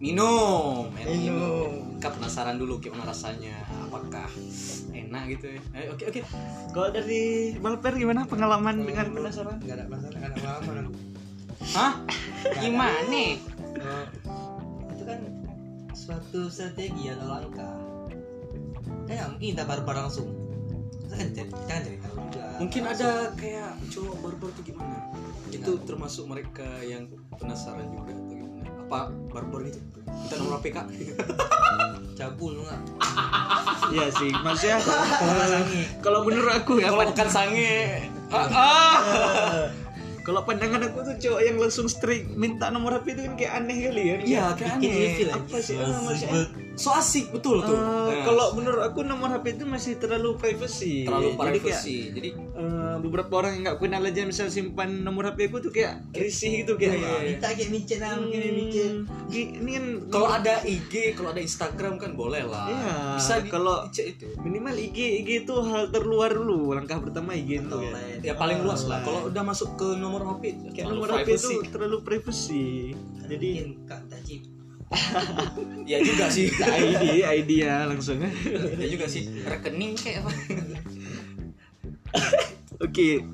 minum 0.01 0.89
air 0.97 1.07
minum. 1.13 1.37
Minum. 1.37 1.71
Kita 1.97 2.13
penasaran 2.13 2.57
dulu 2.61 2.77
gimana 2.77 3.09
rasanya. 3.09 3.57
Apakah 3.89 4.29
enak 4.93 5.23
gitu 5.37 5.45
ya? 5.57 5.61
Eh, 5.73 5.85
oke 5.89 6.03
oke. 6.09 6.21
Kalau 6.73 6.89
dari 6.93 7.53
Balper 7.57 7.93
gimana 7.97 8.25
pengalaman 8.29 8.85
dengan 8.85 9.09
penasaran? 9.13 9.57
nggak 9.61 9.77
ada 9.77 9.85
masalah 9.89 10.17
nggak 10.17 10.31
ada 10.33 10.37
pengalaman. 10.41 10.85
Hah? 11.73 11.93
Gimana? 12.61 13.23
Oh, 14.29 14.53
itu 14.93 15.03
kan 15.05 15.19
suatu 15.97 16.41
strategi 16.53 17.09
atau 17.09 17.25
langkah. 17.25 17.77
Kayak 19.09 19.33
mungkin 19.33 19.47
kita 19.57 19.63
barbar 19.65 20.05
langsung 20.05 20.46
jangan 21.07 21.29
cari 21.33 21.49
jangan 21.67 21.81
tahu 22.03 22.15
juga. 22.27 22.43
Mungkin 22.57 22.81
ada 22.87 23.09
kayak 23.37 23.71
cowok 23.93 24.15
barbar 24.21 24.49
tuh 24.53 24.63
gimana? 24.65 24.97
Itu 25.49 25.71
termasuk 25.83 26.23
mereka 26.27 26.67
yang 26.83 27.07
penasaran 27.37 27.87
juga 27.89 28.11
atau 28.13 28.35
gimana? 28.35 28.67
Apa 28.87 28.99
barbar 29.31 29.61
gitu 29.67 29.79
kita 30.07 30.33
nomor 30.41 30.59
PK 30.63 30.77
cabul 32.17 32.53
nggak? 32.65 32.81
Iya 33.87 34.11
sih 34.11 34.31
maksudnya 34.43 34.83
kalau 36.03 36.27
menurut 36.27 36.51
aku 36.59 36.83
ya 36.83 36.91
kalau 36.91 37.07
bukan 37.07 37.29
sange. 37.31 38.03
Ah, 38.27 38.47
ah. 38.51 38.95
kalau 40.27 40.43
pandangan 40.43 40.91
aku 40.91 41.07
tuh 41.07 41.15
cowok 41.15 41.41
yang 41.47 41.55
langsung 41.55 41.87
strict 41.87 42.35
minta 42.35 42.67
nomor 42.67 42.99
HP 42.99 43.15
itu 43.15 43.21
kan 43.31 43.33
kayak 43.39 43.53
aneh 43.63 43.77
kali 43.87 44.03
ya. 44.03 44.15
Iya 44.19 44.43
kayak 44.59 44.71
aneh. 44.75 44.91
Ilfil 44.91 45.29
apa 45.31 45.57
sih? 45.63 45.79
Ah, 45.79 46.03
maksudnya 46.03 46.66
so 46.77 46.93
asik 46.93 47.29
betul 47.29 47.59
tuh. 47.59 47.73
Eh, 47.73 48.05
Nah, 48.07 48.23
kalau 48.23 48.53
menurut 48.53 48.81
aku 48.81 49.01
nomor 49.01 49.29
HP 49.31 49.57
itu 49.57 49.65
masih 49.65 49.97
terlalu 49.97 50.37
privacy. 50.37 51.03
Terlalu 51.03 51.27
jadi 51.27 51.35
kayak 51.35 51.49
privacy. 51.57 51.97
Jadi 52.13 52.29
eh, 52.33 52.95
beberapa 52.97 53.33
orang 53.35 53.51
yang 53.51 53.63
nggak 53.65 53.77
kenal 53.77 54.01
aja 54.01 54.21
misal 54.23 54.47
simpan 54.47 55.01
nomor 55.01 55.27
HP 55.27 55.49
aku 55.49 55.57
tuh 55.59 55.71
kayak 55.71 56.05
risih 56.11 56.61
gitu 56.61 56.73
kayak 56.75 56.93
Iya, 56.93 56.99
iya, 56.99 57.09
iya. 57.11 57.27
minta 57.27 57.47
kayak 57.49 57.69
micet 57.69 57.99
lah 57.99 58.13
mungkin 58.15 58.41
micet. 58.53 58.91
Hmm, 59.03 59.59
ini 59.59 59.71
kan 59.73 59.85
kalau 60.07 60.27
ada 60.29 60.53
IG 60.63 60.93
kalau 61.13 61.29
ada 61.29 61.41
Instagram 61.41 61.93
kan 61.97 62.11
boleh 62.13 62.43
lah. 62.43 62.65
Iya, 62.67 62.93
bisa 63.17 63.33
kalau- 63.47 63.89
itu. 63.89 64.27
minimal 64.39 64.75
IG 64.77 64.97
IG 65.17 65.29
itu 65.43 65.55
hal 65.59 65.89
terluar 65.89 66.29
dulu 66.29 66.71
langkah 66.71 67.01
pertama 67.01 67.33
IG 67.33 67.59
itu. 67.59 67.77
Ya. 67.81 67.97
ya 68.21 68.33
paling 68.35 68.61
luas 68.61 68.85
lah. 68.85 69.01
Kalau 69.01 69.27
udah 69.27 69.43
masuk 69.43 69.73
ke 69.75 69.87
nomor 69.97 70.21
HP 70.27 70.43
kayak 70.71 70.85
nomor 70.87 71.09
HP 71.11 71.25
privacy. 71.27 71.53
itu 71.57 71.69
terlalu 71.69 71.97
privacy. 72.01 72.65
Jadi 73.27 73.49
mungkin 73.59 73.67
ya 75.83 75.99
juga 75.99 76.25
sih. 76.31 76.47
ID 76.79 77.23
ID 77.23 77.51
ya 77.67 77.87
langsung. 77.87 78.23
Ya 78.23 78.87
juga 78.87 79.05
sih. 79.07 79.27
Rekening 79.43 79.93
kayak 79.99 80.23
apa? 80.23 80.31
Oke, 82.85 83.25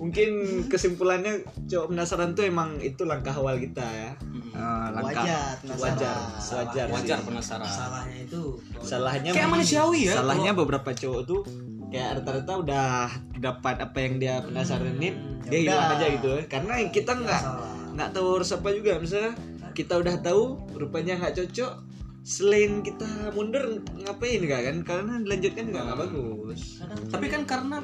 mungkin 0.00 0.30
kesimpulannya 0.66 1.44
cowok 1.68 1.92
penasaran 1.92 2.32
tuh 2.32 2.48
emang 2.48 2.80
itu 2.80 3.04
langkah 3.04 3.36
awal 3.36 3.60
kita 3.60 3.84
ya. 3.84 4.10
Eh, 4.58 4.88
langkah 4.96 5.22
Wajar, 5.22 5.54
penasaran. 5.62 5.78
wajar, 5.78 6.16
wajar, 6.50 6.86
wajar 6.90 7.18
penasaran. 7.22 7.68
Salahnya 7.68 8.18
itu. 8.24 8.42
Salahnya 8.80 9.30
kayak 9.36 9.50
manusiawi 9.52 10.08
ya 10.08 10.18
salahnya 10.18 10.52
beberapa 10.56 10.90
cowok 10.90 11.22
tuh 11.28 11.40
kayak 11.88 12.20
rata-rata 12.20 12.52
udah 12.60 12.88
dapat 13.38 13.76
apa 13.80 13.98
yang 14.02 14.14
dia 14.20 14.34
penasaranin, 14.44 15.14
ya 15.46 15.50
dia 15.52 15.58
hilang 15.68 15.78
udah. 15.84 15.96
aja 16.00 16.06
gitu. 16.16 16.30
Karena 16.48 16.74
kita 16.88 17.12
nggak 17.12 17.42
nggak 17.96 18.08
tahu 18.14 18.26
harus 18.40 18.50
apa 18.54 18.68
juga 18.72 18.92
misalnya 18.98 19.32
kita 19.78 19.94
udah 19.94 20.18
tahu 20.18 20.58
rupanya 20.74 21.14
nggak 21.22 21.38
cocok 21.38 21.72
selain 22.26 22.82
kita 22.82 23.30
mundur 23.32 23.78
ngapain 24.02 24.42
enggak 24.42 24.60
kan 24.66 24.76
karena 24.82 25.12
dilanjutkan 25.22 25.64
juga 25.70 25.80
nggak 25.86 25.98
bagus 26.02 26.60
kadang 26.82 27.00
tapi 27.08 27.26
kan 27.30 27.42
karena 27.46 27.78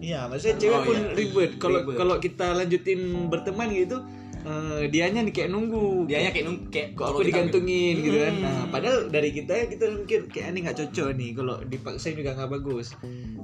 iya 0.00 0.26
maksudnya 0.26 0.56
cewek 0.58 0.74
Oh, 0.74 0.84
pun 0.84 0.96
iya. 0.98 1.12
ribet 1.14 1.50
kalau 1.60 1.78
Ribet. 1.84 1.96
kalau 1.96 2.16
kita 2.18 2.46
lanjutin 2.56 3.00
berteman 3.28 3.68
gitu 3.70 3.96
eh, 4.44 4.82
dianya 4.88 5.20
nih 5.26 5.32
kayak 5.34 5.50
nunggu. 5.52 6.08
Dianya 6.08 6.30
kayak 6.32 6.46
nung 6.48 6.58
kayak 6.72 6.88
kok 6.96 7.06
aku 7.12 7.20
digantungin 7.26 7.94
gitu 8.00 8.18
kan. 8.20 8.34
Hmm. 8.34 8.44
nah 8.44 8.60
padahal 8.72 8.98
dari 9.12 9.30
kita 9.36 9.52
ya 9.52 9.64
kita 9.68 9.84
mikir 9.92 10.20
kayak 10.32 10.46
ini 10.56 10.58
nggak 10.64 10.76
cocok 10.80 11.08
nih 11.16 11.30
kalau 11.36 11.56
dipaksain 11.66 12.14
juga 12.16 12.30
nggak 12.36 12.50
bagus. 12.50 12.86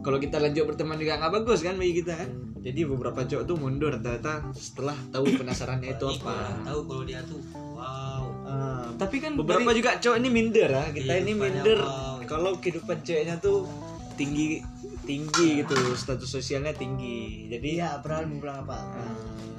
Kalau 0.01 0.19
kita 0.21 0.37
lanjut 0.41 0.65
berteman 0.69 0.97
juga 0.97 1.21
nggak 1.21 1.33
bagus 1.43 1.59
kan 1.61 1.75
bagi 1.77 1.95
kita 2.01 2.13
kan. 2.17 2.31
Jadi 2.67 2.81
beberapa 2.83 3.21
cowok 3.23 3.45
tuh 3.47 3.57
mundur 3.57 3.93
ternyata 4.03 4.33
setelah 4.57 4.97
tahu 5.15 5.25
penasarannya 5.39 5.91
itu 5.95 6.07
apa. 6.19 6.67
tahu 6.67 6.81
kalau 6.89 7.03
dia 7.07 7.21
tuh 7.23 7.41
wow. 7.55 8.25
Ah, 8.47 8.89
tapi 8.99 9.19
kan 9.19 9.35
beberapa 9.35 9.71
dari- 9.71 9.79
juga 9.83 9.91
cowok 10.01 10.17
ini 10.19 10.29
minder 10.33 10.71
ya. 10.71 10.85
Kita 10.91 11.13
ini 11.19 11.33
minder 11.37 11.79
wow. 11.83 12.19
kalau 12.27 12.59
kehidupan 12.59 13.05
ceweknya 13.07 13.39
tuh 13.39 13.69
tinggi 14.19 14.65
tinggi 15.07 15.63
gitu. 15.63 15.77
Status 15.95 16.27
sosialnya 16.27 16.75
tinggi. 16.75 17.47
Jadi 17.47 17.79
iya 17.79 17.95
Abraham 18.01 18.35
mau 18.35 18.39
bilang 18.43 18.67
apa 18.67 18.79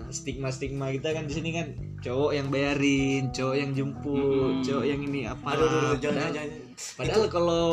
stigma 0.10 0.50
stigma 0.50 0.92
kita 0.94 1.14
kan 1.16 1.24
di 1.28 1.34
sini 1.36 1.50
kan 1.56 1.68
cowok 2.04 2.32
yang 2.36 2.48
bayarin 2.48 3.24
cowok 3.34 3.56
yang 3.56 3.72
jemput 3.74 4.54
Mm-mm. 4.62 4.64
cowok 4.64 4.86
yang 4.86 5.02
ini 5.04 5.20
apa. 5.28 5.48
Aduh, 5.54 5.66
aduh, 5.68 5.80
aduh, 5.80 5.96
padahal, 5.98 6.32
jangan, 6.34 6.50
padahal 6.96 7.24
kalau 7.30 7.66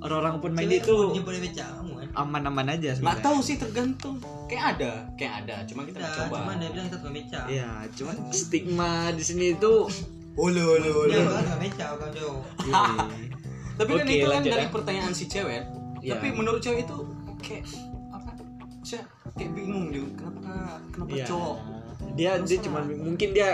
orang-orang 0.00 0.36
pun 0.40 0.50
main 0.56 0.70
itu 0.72 0.96
kan? 2.10 2.26
aman-aman 2.26 2.66
aja 2.74 2.90
nggak 2.90 2.96
sebenarnya 2.98 3.22
tahu 3.22 3.38
sih 3.38 3.56
tergantung. 3.60 4.16
Kayak 4.50 4.64
ada 4.76 4.92
kayak 5.14 5.34
ada 5.46 5.56
cuma 5.68 5.86
kita 5.86 5.98
nggak 6.02 6.14
coba. 6.16 6.36
cuman 6.42 6.54
dia 6.58 6.70
bilang 6.74 6.86
kita 6.90 6.98
tukang 6.98 7.14
beca 7.14 7.40
Iya, 7.46 7.70
cuman 7.94 8.16
stigma 8.34 8.92
di 9.14 9.22
sini 9.22 9.44
itu 9.54 9.72
ulu 10.34 10.64
ulu 10.80 10.94
dia 11.06 11.20
bukan 11.22 11.42
tukang 11.46 11.60
beca 11.62 11.86
bukan 11.94 12.10
cowok. 12.16 12.42
Tapi 13.80 13.90
kan 13.96 14.06
itu 14.10 14.28
kan 14.28 14.42
dari 14.44 14.66
ya. 14.66 14.72
pertanyaan 14.72 15.12
si 15.14 15.24
cewek. 15.30 15.62
Iya. 16.00 16.16
tapi 16.16 16.32
menurut 16.32 16.60
cewek 16.64 16.88
itu 16.88 16.98
kayak 17.44 17.64
apa? 18.08 18.30
Saya 18.80 19.04
kayak 19.32 19.50
bingung 19.52 19.84
juga 19.88 20.08
kenapa 20.16 20.40
kenapa 20.88 21.10
Iya. 21.12 21.24
cowok? 21.26 21.56
Dia 22.12 22.30
dia 22.40 22.58
cuma 22.60 22.80
mungkin 22.82 23.28
dia 23.30 23.48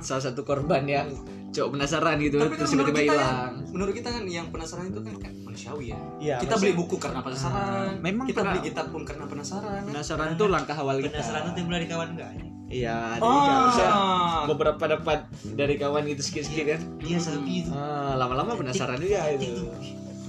salah 0.00 0.22
satu 0.22 0.40
korban 0.42 0.84
yang 0.84 1.08
cowok 1.48 1.70
penasaran 1.74 2.16
gitu 2.18 2.36
tapi 2.36 2.50
kan 2.50 2.58
terus 2.58 2.72
menurut 2.72 2.88
tiba-tiba 2.88 3.08
kita 3.08 3.16
hilang. 3.16 3.32
yang, 3.32 3.72
menurut 3.72 3.94
kita 3.94 4.08
kan 4.10 4.22
yang 4.26 4.46
penasaran 4.48 4.84
itu 4.86 5.00
kan 5.00 5.14
kayak 5.18 5.34
manusiawi 5.40 5.84
ya. 5.86 5.98
Iya, 6.18 6.36
kita 6.38 6.48
maksud- 6.50 6.62
beli 6.62 6.72
buku 6.74 6.96
karena 6.98 7.20
penasaran. 7.20 7.88
Memang 7.98 8.24
kita 8.26 8.40
beli 8.42 8.60
kitab 8.62 8.86
pun 8.88 9.02
karena 9.02 9.24
penasaran. 9.24 9.80
penasaran 9.82 10.28
itu 10.30 10.44
langkah 10.46 10.76
awal 10.76 10.96
kita. 10.98 11.14
Penasaran 11.14 11.40
tuh 11.42 11.54
timbul 11.54 11.74
dari 11.74 11.86
kawan 11.86 12.08
enggak 12.14 12.32
iya 12.68 13.16
Oh. 13.18 14.44
beberapa 14.46 14.84
dapat 14.86 15.24
dari 15.48 15.74
kawan 15.74 16.04
itu 16.04 16.20
sedikit-sedikit 16.20 16.66
kan. 16.68 16.80
Iya 17.00 17.16
selfie 17.18 17.64
itu. 17.64 17.72
Ah, 17.72 18.12
lama-lama 18.14 18.52
penasaran 18.54 19.00
juga 19.00 19.24
itu. 19.32 19.72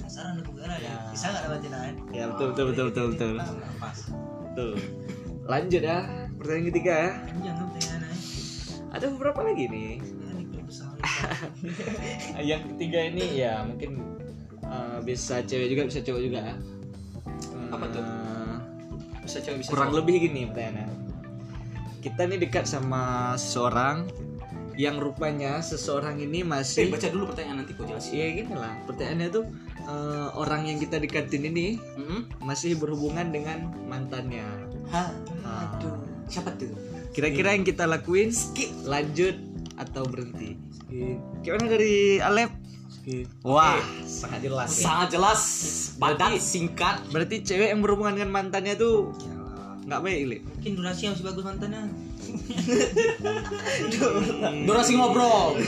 penasaran 0.00 0.40
aku 0.40 0.50
gak 0.54 0.64
ada 0.66 0.76
Ya. 0.80 0.96
bisa 1.08 1.26
nggak 1.28 1.42
dapatin 1.44 1.70
kan 1.70 1.94
ya 2.10 2.24
betul 2.26 2.46
betul 2.50 2.64
betul 2.66 2.84
betul 2.88 3.06
betul. 3.12 3.32
Pas 3.76 3.98
Tuh. 4.60 4.76
lanjut 5.48 5.82
ya 5.82 5.98
pertanyaan 6.36 6.66
ketiga 6.68 6.92
ya 6.92 7.10
panjang 7.26 7.56
kan 7.56 7.66
pertanyaannya 7.72 8.14
ada 8.90 9.06
beberapa 9.08 9.40
lagi 9.40 9.64
nih 9.66 9.88
ya 10.52 10.62
besar 10.62 10.90
yang 12.50 12.62
ketiga 12.74 12.98
ini 13.08 13.24
ya 13.40 13.64
mungkin 13.64 13.90
eh, 14.62 14.98
bisa 15.02 15.40
cewek 15.42 15.72
juga 15.72 15.82
bisa 15.88 16.00
cowok 16.00 16.20
juga 16.20 16.38
ya. 16.44 16.54
Eh, 16.54 17.68
Apa 17.72 17.86
tuh? 17.88 18.04
bisa 19.24 19.38
cewek 19.40 19.58
bisa 19.64 19.70
kurang 19.70 19.90
cowok. 19.90 19.98
lebih 20.02 20.14
gini 20.28 20.42
pertanyaannya 20.50 20.86
kita 22.00 22.22
nih 22.24 22.38
dekat 22.40 22.64
sama 22.64 23.34
seseorang 23.36 24.08
yang 24.74 24.96
rupanya 24.96 25.60
seseorang 25.60 26.16
ini 26.18 26.40
eh, 26.40 26.46
masih 26.46 26.88
baca 26.88 27.08
dulu 27.12 27.24
pertanyaan 27.34 27.62
nanti 27.62 27.72
kok 27.76 27.84
jelasin 27.84 28.14
ya 28.16 28.26
gini 28.32 28.54
lah 28.56 28.72
pertanyaannya 28.88 29.28
tuh 29.28 29.44
eh, 29.86 30.28
orang 30.36 30.68
yang 30.68 30.78
kita 30.78 31.00
dekatin 31.00 31.48
ini 31.48 31.80
Mm-mm. 31.96 32.28
masih 32.44 32.76
berhubungan 32.76 33.32
dengan 33.32 33.72
mantannya. 33.88 34.44
Hah? 34.90 35.08
Ah, 35.46 35.78
siapa 36.26 36.52
tuh? 36.58 36.70
Kira-kira 37.10 37.54
yang 37.54 37.66
kita 37.66 37.86
lakuin 37.86 38.30
lanjut 38.86 39.34
atau 39.80 40.06
berhenti? 40.06 40.54
Gimana 41.42 41.66
dari 41.66 42.22
Alep? 42.22 42.50
Wah 43.42 43.80
sangat 44.06 44.46
jelas. 44.46 44.70
Ya. 44.76 44.82
sangat 44.86 45.08
jelas. 45.18 45.40
Padat 45.98 46.38
singkat. 46.38 47.02
berarti 47.10 47.42
cewek 47.42 47.74
yang 47.74 47.82
berhubungan 47.82 48.14
dengan 48.20 48.30
mantannya 48.30 48.78
tuh 48.78 49.10
nggak 49.80 50.06
baik 50.06 50.22
Lip 50.28 50.42
mungkin 50.46 50.72
durasi 50.76 51.08
yang 51.08 51.16
masih 51.16 51.26
bagus 51.26 51.42
mantannya. 51.42 51.82
Durasi 54.68 54.92
ngobrol 54.94 55.58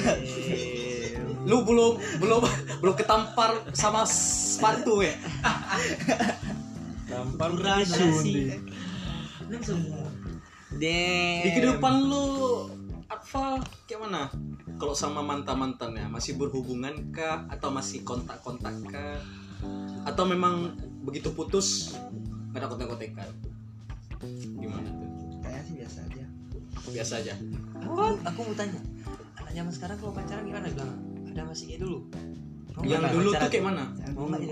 lu 1.42 1.66
belum 1.66 1.99
belum 2.22 2.42
belum 2.78 2.94
ketampar 2.94 3.58
sama 3.75 4.06
sepatu 4.06 5.02
ya? 5.02 5.14
Tampar 7.11 7.50
belum 7.54 7.82
semua. 9.62 10.06
Di 10.72 10.96
kehidupan 11.44 11.94
lu 12.08 12.25
apa 13.11 13.61
kayak 13.84 14.00
mana? 14.08 14.22
Kalau 14.80 14.94
sama 14.96 15.20
mantan 15.20 15.58
mantannya 15.61 16.08
masih 16.08 16.38
berhubungan 16.38 17.12
kah? 17.12 17.44
Atau 17.50 17.70
masih 17.70 18.02
kontak 18.02 18.40
kontak 18.40 18.72
kah? 18.88 19.18
Atau 20.08 20.26
memang 20.26 20.75
begitu 21.02 21.30
putus 21.34 21.99
nggak 22.52 22.62
ada 22.62 22.68
kontak 22.70 22.88
kontakan 22.88 23.30
gimana 24.62 24.87
tuh? 24.87 25.11
Kayaknya 25.42 25.62
sih 25.66 25.75
biasa 25.82 25.99
aja. 26.06 26.25
Biasa 26.92 27.12
aja. 27.18 27.34
Aku 28.30 28.38
mau 28.46 28.54
tanya 28.54 28.80
anak 29.42 29.52
zaman 29.52 29.72
sekarang 29.75 29.96
kalau 29.99 30.12
pacaran 30.14 30.44
gimana 30.46 30.66
bilang 30.70 31.12
ada 31.32 31.42
masih 31.48 31.64
kayak 31.72 31.80
dulu. 31.82 31.98
Mau 32.72 32.88
yang 32.88 33.04
dulu 33.04 33.36
tuh 33.36 33.48
kayak 33.52 33.64
mana? 33.68 33.84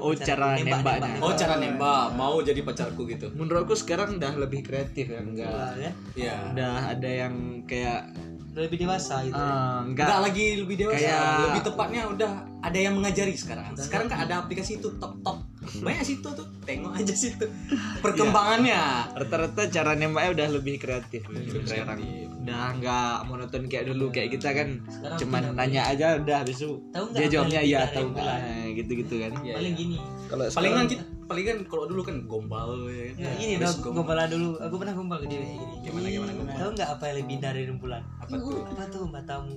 Oh, 0.00 0.12
cara 0.12 0.60
Nembak, 0.60 0.84
nembaknya. 0.84 0.84
nembak, 0.84 1.00
oh 1.00 1.32
nembak. 1.32 1.40
cara 1.40 1.54
nembak. 1.56 2.06
Mau 2.16 2.34
jadi 2.44 2.60
pacarku 2.60 3.02
gitu. 3.08 3.26
Menurutku 3.32 3.72
sekarang 3.72 4.20
udah 4.20 4.32
lebih 4.36 4.60
kreatif 4.60 5.08
ya 5.08 5.20
enggak. 5.24 5.72
Ya? 5.80 5.90
Ya 6.16 6.34
udah 6.52 6.74
ada 6.92 7.08
yang 7.08 7.64
kayak 7.64 8.12
udah 8.50 8.62
lebih 8.66 8.78
dewasa 8.82 9.24
gitu 9.24 9.36
eh, 9.36 9.78
Enggak. 9.88 10.04
Enggak 10.04 10.20
lagi 10.20 10.46
lebih 10.60 10.76
dewasa, 10.84 11.00
Kayak- 11.00 11.44
lebih 11.48 11.62
tepatnya 11.64 12.02
udah 12.12 12.32
ada 12.60 12.78
yang 12.78 12.94
mengajari 12.98 13.32
sekarang. 13.32 13.64
Sekarang 13.72 14.06
kan 14.12 14.18
ada 14.28 14.34
aplikasi 14.44 14.82
itu 14.84 14.88
top 15.00 15.16
top. 15.24 15.38
Banyak 15.78 16.04
situ 16.04 16.28
tuh, 16.34 16.46
tengok 16.66 16.92
aja 16.98 17.14
situ. 17.14 17.46
Perkembangannya. 18.04 18.82
rata-rata 19.14 19.70
cara 19.70 19.94
nembaknya 19.94 20.30
udah 20.34 20.48
lebih 20.58 20.74
kreatif 20.82 21.22
ya, 21.30 21.38
Lebih 21.38 21.68
sekarang 21.68 21.98
udah 22.40 22.64
nggak 22.80 23.16
monoton 23.28 23.68
kayak 23.68 23.84
dulu 23.92 24.08
kayak 24.08 24.32
kita 24.32 24.50
kan 24.56 24.80
Sekarang 24.88 25.18
cuman 25.20 25.42
nanya 25.60 25.82
aja 25.92 26.16
udah 26.16 26.36
habis 26.40 26.56
itu 26.56 26.80
Tahu 26.88 27.04
nggak 27.12 27.20
dia 27.20 27.28
jawabnya 27.28 27.60
iya 27.60 27.80
kita 27.86 27.94
tahu 28.00 28.08
nggak. 28.16 28.38
Gitu 28.74 28.90
gitu 29.06 29.14
kan. 29.22 29.32
Iya, 29.44 29.54
paling 29.60 29.74
iya. 29.76 29.80
gini. 29.84 29.98
Kalau 30.26 30.44
Palingan 30.50 30.86
sekarang 30.88 31.19
kita 31.30 31.38
palingan 31.46 31.58
kalau 31.70 31.86
dulu 31.86 32.02
kan 32.02 32.16
gombal 32.26 32.90
ya. 32.90 33.14
kan. 33.14 33.22
ya, 33.22 33.30
ini 33.38 33.54
dong 33.54 33.76
gombal. 33.78 33.94
gombalan 34.02 34.26
dulu 34.28 34.48
aku 34.58 34.74
pernah 34.76 34.94
gombal 34.98 35.18
ke 35.22 35.26
dia 35.30 35.38
kayak 35.38 35.54
gini 35.54 35.74
Gimana, 35.86 36.06
gimana 36.10 36.32
gombal? 36.34 36.56
tahu 36.58 36.70
nggak 36.74 36.90
apa 36.90 37.02
yang 37.06 37.16
lebih 37.16 37.34
indah 37.38 37.50
dari 37.54 37.64
rembulan 37.70 38.02
Apa 38.18 38.34
tuh? 38.34 38.58
apa 38.66 38.82
tuh 38.90 39.04
matamu 39.06 39.54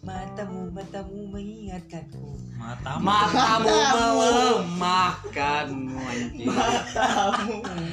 matamu 0.00 0.60
matamu 0.72 1.18
mengingatkanku 1.28 2.24
matamu 2.56 3.02
Matamu 3.04 3.68
memakanmu 4.64 5.96
anjing. 6.00 6.48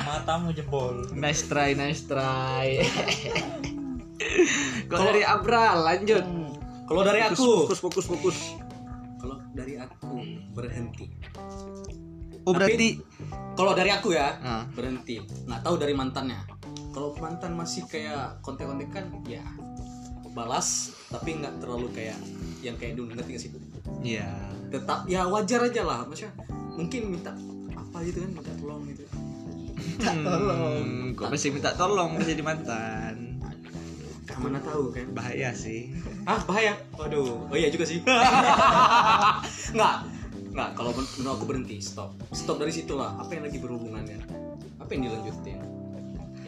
matamu 0.02 0.48
jebol 0.56 0.96
nice 1.12 1.44
try 1.44 1.76
nice 1.76 2.08
try 2.08 2.80
kalau 4.90 5.04
dari 5.04 5.28
Abra 5.28 5.76
lanjut 5.76 6.24
Kalau 6.84 7.00
dari 7.02 7.20
aku, 7.20 7.68
fokus 7.68 7.80
fokus 7.80 8.06
fokus 8.06 8.38
kalau 9.18 9.40
dari 9.52 9.80
aku 9.80 10.20
berhenti. 10.52 11.08
Oh 12.44 12.54
berarti 12.54 13.00
Kalau 13.54 13.78
dari 13.78 13.94
aku 13.94 14.10
ya, 14.12 14.34
Ah. 14.42 14.66
berhenti. 14.74 15.22
Nggak 15.46 15.62
tahu 15.62 15.78
dari 15.78 15.94
mantannya. 15.94 16.42
Kalau 16.90 17.14
mantan 17.16 17.54
masih 17.54 17.86
kayak 17.86 18.42
kontek-kontekan, 18.42 19.14
ya 19.24 19.46
balas, 20.34 20.90
tapi 21.08 21.38
nggak 21.38 21.62
terlalu 21.62 21.86
kayak 21.94 22.18
yang 22.60 22.74
kayak 22.74 22.98
dulu 22.98 23.14
ngerti 23.14 23.30
nggak 23.30 23.44
sih? 23.46 23.52
ya 24.02 24.26
Tetap 24.68 25.06
ya 25.06 25.30
wajar 25.30 25.62
aja 25.64 25.86
lah, 25.86 26.02
maksudnya 26.04 26.34
mungkin 26.74 27.14
minta 27.14 27.30
apa 27.72 28.02
gitu 28.02 28.26
kan, 28.26 28.32
minta 28.34 28.52
tolong 28.58 28.82
gitu. 28.90 29.06
Hmm, 30.02 31.14
kok 31.14 31.30
masih 31.30 31.54
minta 31.54 31.70
tolong 31.78 32.18
menjadi 32.18 32.42
mantan 32.42 33.38
Ah, 34.26 34.40
mana 34.42 34.58
tahu 34.58 34.90
kan? 34.90 35.06
bahaya 35.14 35.54
sih 35.54 35.94
Ah 36.26 36.42
bahaya. 36.42 36.74
Waduh. 36.98 37.46
Oh 37.46 37.54
iya 37.54 37.70
juga 37.70 37.86
sih. 37.86 38.02
nggak, 39.78 39.96
nggak. 40.54 40.70
Kalau 40.74 40.92
men- 40.92 41.10
menurut 41.16 41.34
aku 41.34 41.46
berhenti, 41.46 41.78
stop. 41.80 42.14
Stop 42.32 42.58
dari 42.58 42.72
situ 42.72 42.94
lah. 42.94 43.18
Apa 43.18 43.34
yang 43.34 43.44
lagi 43.44 43.58
berhubungannya? 43.58 44.22
Apa 44.78 44.90
yang 44.90 45.02
dilanjutin? 45.04 45.58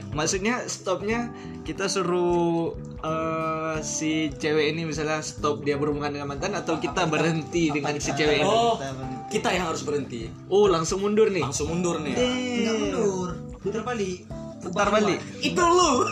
Maksudnya 0.07 0.63
stopnya 0.63 1.27
kita 1.61 1.85
suruh 1.85 2.71
eh, 3.01 3.75
si 3.81 4.31
cewek 4.31 4.71
ini 4.71 4.87
misalnya 4.87 5.19
stop 5.19 5.59
dia 5.59 5.75
berhubungan 5.75 6.07
dengan 6.09 6.29
mantan 6.29 6.55
atau 6.55 6.79
kita 6.79 7.03
berhenti 7.05 7.67
dengan 7.69 7.99
si 7.99 8.13
cewek 8.13 8.39
ini 8.39 8.47
Oh, 8.47 8.79
kita 9.27 9.51
yang 9.51 9.67
harus 9.67 9.83
berhenti. 9.83 10.31
oh 10.47 10.65
langsung 10.65 11.03
mundur 11.03 11.27
nih 11.27 11.43
Langsung 11.43 11.67
mundur 11.67 11.99
nih. 11.99 12.15
nggak 12.15 12.75
mundur 12.79 13.29
putar 13.59 13.83
balik 13.83 14.23
putar 14.61 14.87
balik 14.87 15.19
Itu 15.37 15.59
lu. 15.59 16.07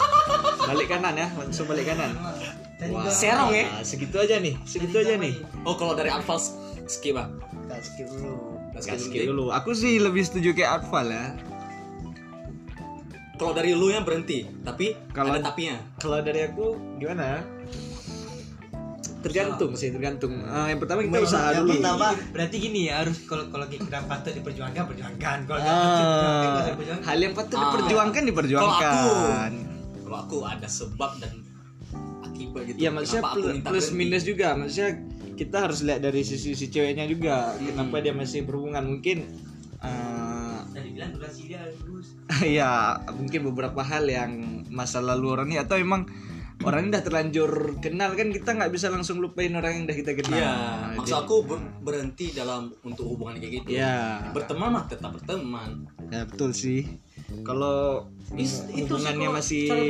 balik 0.68 0.86
kanan 0.86 1.16
ya 1.16 1.28
langsung 1.32 1.64
balik 1.64 1.88
kanan 1.88 2.12
Wah, 2.84 3.08
Serong 3.08 3.50
ya? 3.50 3.80
Segitu 3.82 4.14
aja 4.14 4.38
nih, 4.38 4.54
segitu 4.62 5.02
aja 5.02 5.18
nih. 5.18 5.34
Oh 5.66 5.74
kalau 5.74 5.98
dari 5.98 6.14
Anfal 6.14 6.38
skip 6.88 7.14
ah. 7.14 7.28
Gak 7.66 7.80
skip 7.82 8.06
dulu. 8.06 8.34
Nggak 8.70 8.80
Gak 8.80 8.96
skip 8.96 8.98
skip 9.00 9.22
dulu. 9.26 9.44
Aku 9.50 9.70
sih 9.72 9.96
lebih 9.96 10.22
setuju 10.22 10.52
kayak 10.52 10.82
Atfal 10.82 11.06
ya. 11.06 11.36
Kalau 13.38 13.54
dari 13.54 13.70
lu 13.70 13.86
yang 13.88 14.02
berhenti, 14.02 14.50
tapi 14.60 14.98
Kalau- 15.08 15.30
ada 15.30 15.38
tapinya. 15.44 15.78
Kalau 15.96 16.18
dari 16.18 16.42
aku 16.42 16.64
gimana? 16.98 17.38
Tergantung 19.18 19.74
sih, 19.74 19.90
tergantung. 19.90 20.30
Eh, 20.32 20.66
yang 20.70 20.78
pertama 20.78 21.02
kita 21.02 21.18
usaha 21.20 21.50
yang 21.50 21.62
dulu. 21.62 21.74
pertama 21.74 22.06
Berarti 22.30 22.56
gini 22.56 22.86
ya 22.86 23.02
harus 23.02 23.18
kalau 23.24 23.46
kalau 23.48 23.66
kita 23.66 23.98
patut 24.06 24.30
diperjuangkan 24.32 24.82
perjuangkan. 24.86 25.36
Kalau 25.44 25.58
patut 25.58 25.90
diperjuangkan, 26.70 27.02
hal 27.04 27.18
yang 27.18 27.34
patut 27.34 27.56
Ah. 27.56 27.62
diperjuangkan 27.64 28.22
diperjuangkan. 28.24 29.50
Kalau 30.00 30.18
aku 30.18 30.36
ada 30.42 30.68
sebab 30.70 31.10
dan 31.18 31.34
akibat 32.22 32.62
gitu. 32.64 32.78
Iya 32.78 32.90
maksudnya 32.90 33.22
aku 33.24 33.34
plus, 33.36 33.54
plus 33.60 33.86
minus 33.90 34.22
juga 34.22 34.54
maksudnya 34.54 34.90
kita 35.38 35.70
harus 35.70 35.86
lihat 35.86 36.02
dari 36.02 36.26
sisi 36.26 36.58
si 36.58 36.66
ceweknya 36.66 37.06
juga 37.06 37.54
Hmm. 37.54 37.70
kenapa 37.70 38.02
dia 38.02 38.10
masih 38.10 38.42
berhubungan 38.42 38.82
mungkin 38.82 39.22
eh, 39.78 40.58
Tadi 40.74 40.88
bilang 40.90 41.14
durasi 41.14 41.42
dia 41.46 41.62
harus. 41.62 42.06
ya 42.58 42.98
mungkin 43.14 43.46
beberapa 43.54 43.80
hal 43.86 44.10
yang 44.10 44.62
masa 44.68 44.98
lalu 44.98 45.26
orang 45.32 45.48
ini 45.54 45.58
atau 45.62 45.78
emang 45.78 46.10
orang 46.58 46.80
ini 46.82 46.90
udah 46.90 47.04
terlanjur 47.04 47.50
kenal 47.78 48.10
kan 48.12 48.28
kita 48.28 48.50
nggak 48.50 48.72
bisa 48.74 48.90
langsung 48.90 49.22
lupain 49.22 49.54
orang 49.54 49.72
yang 49.72 49.84
udah 49.86 49.96
kita 49.96 50.12
kenal. 50.14 50.34
Iya, 50.34 50.52
maksud 50.94 51.06
jadi- 51.08 51.22
aku 51.22 51.34
ber- 51.46 51.70
berhenti 51.80 52.26
dalam 52.32 52.74
untuk 52.82 53.04
hubungan 53.06 53.38
kayak 53.38 53.62
gitu. 53.62 53.68
Iya. 53.72 54.34
Berteman 54.34 54.74
mah 54.74 54.84
tetap 54.84 55.14
berteman. 55.14 55.86
Ya 56.08 56.26
betul 56.26 56.50
sih. 56.50 56.98
Kalau 57.40 58.08
Is- 58.34 58.66
itu 58.66 58.74
sih 58.74 58.82
hubungannya 58.84 59.28
masih 59.30 59.62
cara 59.68 59.82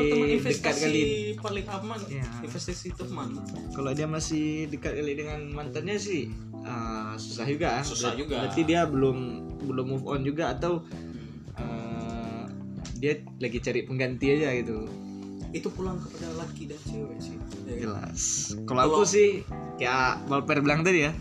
dekat 0.44 0.74
kali 0.78 1.02
paling 1.34 1.66
aman. 1.66 2.00
Iya. 2.04 2.28
Investasi 2.42 2.88
teman. 2.92 3.28
kalau 3.72 3.90
dia 3.90 4.04
masih 4.04 4.68
dekat 4.68 4.92
kali 4.92 5.12
dengan 5.14 5.40
mantannya 5.48 5.96
sih 5.96 6.28
ah, 6.60 7.14
susah 7.14 7.46
juga 7.46 7.80
Susah 7.80 8.12
Ber- 8.12 8.18
juga. 8.18 8.36
berarti 8.42 8.62
dia 8.62 8.84
belum 8.84 9.18
belum 9.64 9.86
move 9.88 10.06
on 10.06 10.20
juga 10.20 10.52
atau 10.52 10.82
ah, 11.54 12.44
dia 12.94 13.22
lagi 13.38 13.58
cari 13.58 13.80
pengganti 13.82 14.26
aja 14.32 14.52
gitu 14.52 14.84
Itu 15.52 15.72
pulang 15.72 15.96
kepada 16.00 16.28
laki 16.36 16.68
dan 16.68 16.80
cewek 16.84 17.18
sih. 17.20 17.36
Ya 17.64 17.74
jelas 17.88 18.52
kalau 18.68 18.80
aku 18.88 19.02
sih 19.08 19.44
kayak 19.80 20.28
Balper 20.28 20.60
bilang 20.60 20.84
tadi 20.84 21.08
ya 21.08 21.12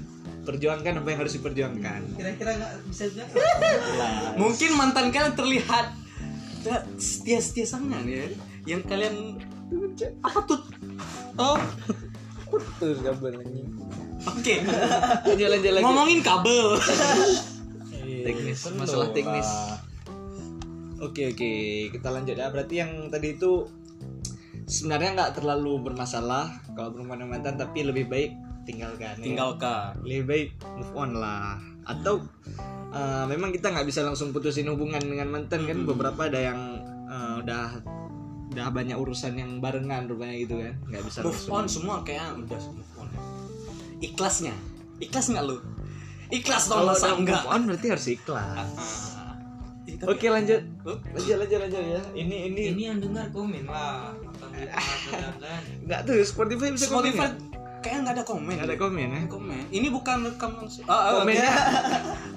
perjuangkan 0.48 1.04
apa 1.04 1.08
yang 1.12 1.20
harus 1.20 1.36
diperjuangkan 1.36 2.16
Kira-kira 2.16 2.52
nggak 2.56 2.72
bisa 2.88 3.04
juga. 3.12 3.26
Mungkin 4.40 4.70
mantan 4.80 5.12
kalian 5.12 5.36
terlihat 5.36 5.96
setia-setia 7.00 7.68
sangat 7.68 8.04
ya. 8.04 8.28
Yang 8.68 8.82
kalian 8.92 9.16
apa 10.24 10.40
tuh? 10.48 10.60
Oh, 11.40 11.60
putus 12.48 13.00
kabel 13.04 13.44
ini 13.44 13.62
oke. 14.28 14.56
lagi 15.36 15.84
Ngomongin 15.84 16.20
kabel. 16.24 16.80
teknis 18.28 18.60
masalah 18.76 19.08
teknis 19.16 19.50
oke 21.00 21.22
oke 21.32 21.52
kita 21.96 22.08
lanjut 22.12 22.36
ya 22.36 22.48
berarti 22.52 22.76
yang 22.84 22.92
tadi 23.08 23.38
itu 23.40 23.68
sebenarnya 24.68 25.10
nggak 25.16 25.32
terlalu 25.34 25.80
bermasalah 25.82 26.52
kalau 26.76 26.92
berhubungan 26.92 27.24
dengan 27.24 27.32
mantan 27.34 27.56
tapi 27.56 27.80
lebih 27.82 28.06
baik 28.06 28.32
tinggalkan 28.64 29.16
ya. 29.16 29.24
Tinggalkan. 29.24 29.96
lebih 30.04 30.24
baik 30.28 30.48
move 30.76 30.92
on 30.94 31.16
lah 31.16 31.56
atau 31.88 32.20
uh, 32.92 33.24
memang 33.26 33.50
kita 33.50 33.72
nggak 33.72 33.88
bisa 33.88 34.04
langsung 34.04 34.36
putusin 34.36 34.68
hubungan 34.68 35.00
dengan 35.00 35.32
mantan 35.32 35.64
kan 35.64 35.88
beberapa 35.88 36.28
ada 36.28 36.40
yang 36.44 36.60
uh, 37.08 37.40
udah 37.40 37.80
udah 38.50 38.68
banyak 38.70 38.98
urusan 38.98 39.34
yang 39.34 39.64
barengan 39.64 40.04
rupanya 40.06 40.36
gitu 40.36 40.60
kan 40.60 40.76
nggak 40.86 41.04
bisa 41.06 41.24
Move 41.24 41.32
langsung 41.32 41.54
on 41.54 41.66
semua 41.66 41.96
kayak 42.04 42.36
udah 42.36 42.60
move 42.68 42.94
on. 42.98 43.08
Ikhlasnya. 43.98 44.56
Ikhlas 45.00 45.32
nggak 45.32 45.46
lu? 45.46 45.58
Ikhlas 46.28 46.68
dong 46.68 46.84
kalau 46.84 46.92
masa 46.92 47.08
enggak? 47.16 47.40
move 47.40 47.48
on 47.48 47.62
berarti 47.66 47.88
harus 47.88 48.08
ikhlas 48.10 48.44
Ah. 48.52 48.68
Ih, 49.88 49.96
tapi- 49.96 50.12
oke 50.12 50.28
lanjut 50.28 50.62
lanjut 50.84 51.36
lanjut 51.40 51.60
lanjut 51.64 51.80
ya 51.80 52.02
ini 52.14 52.52
ini 52.52 52.62
Ini 52.76 52.84
yang 52.86 53.00
dengar 53.00 53.32
komen 53.32 53.64
lah. 53.64 54.12
Nggak 55.86 56.00
tuh 56.04 56.16
Spotify 56.22 56.68
bisa 56.74 56.88
Spotify 56.90 57.30
nggak? 57.30 57.34
kayak 57.78 57.98
nggak 58.04 58.16
ada 58.20 58.24
komen. 58.26 58.54
Nggak 58.58 58.68
ada 58.68 58.78
komen 58.78 59.08
ya? 59.08 59.22
Komen. 59.30 59.64
Ini 59.70 59.88
bukan 59.88 60.18
rekam 60.26 60.52
langsung. 60.58 60.84
Ah, 60.86 60.94
ah, 60.94 61.12
komennya 61.22 61.52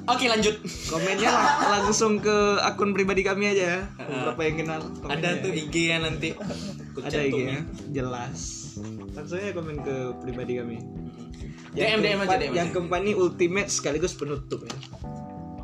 Oke. 0.06 0.24
Lanjut. 0.28 0.56
komennya 0.86 1.30
lang- 1.30 1.58
langsung 1.80 2.12
ke 2.20 2.36
akun 2.60 2.92
pribadi 2.92 3.24
kami 3.24 3.50
aja 3.50 3.64
ya. 3.64 3.80
Beberapa 3.98 4.40
yang 4.44 4.56
kenal 4.60 4.80
Ada 5.08 5.40
tuh 5.40 5.50
IG 5.50 5.74
ya 5.90 5.98
nanti. 5.98 6.28
Ada 6.94 7.18
IG 7.24 7.38
ya? 7.40 7.60
Jelas. 7.90 8.38
Langsung 9.10 9.38
aja 9.40 9.50
komen 9.50 9.76
ke 9.82 9.96
pribadi 10.22 10.60
kami. 10.60 10.78
DM 11.70 12.02
DM 12.02 12.18
aja 12.20 12.34
DM. 12.36 12.50
yang 12.50 12.68
keempat 12.70 13.00
ini 13.02 13.12
ultimate 13.14 13.70
sekaligus 13.70 14.14
penutup 14.14 14.66
ya. 14.66 14.74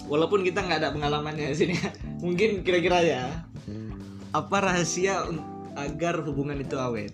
Walaupun 0.07 0.47
kita 0.47 0.63
nggak 0.63 0.79
ada 0.79 0.91
pengalamannya 0.95 1.51
di 1.51 1.57
sini 1.59 1.75
mungkin 2.23 2.63
kira-kira 2.63 3.03
ya. 3.03 3.23
Apa 4.31 4.63
rahasia 4.63 5.27
agar 5.77 6.25
hubungan 6.25 6.57
itu 6.57 6.75
awet 6.75 7.13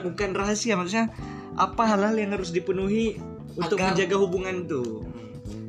bukan 0.00 0.30
rahasia 0.32 0.74
maksudnya 0.74 1.08
apa 1.54 1.82
hal-hal 1.84 2.14
yang 2.14 2.30
harus 2.30 2.50
dipenuhi 2.50 3.18
untuk 3.54 3.76
Agar- 3.76 3.92
menjaga 3.92 4.16
hubungan 4.16 4.64
itu 4.64 5.04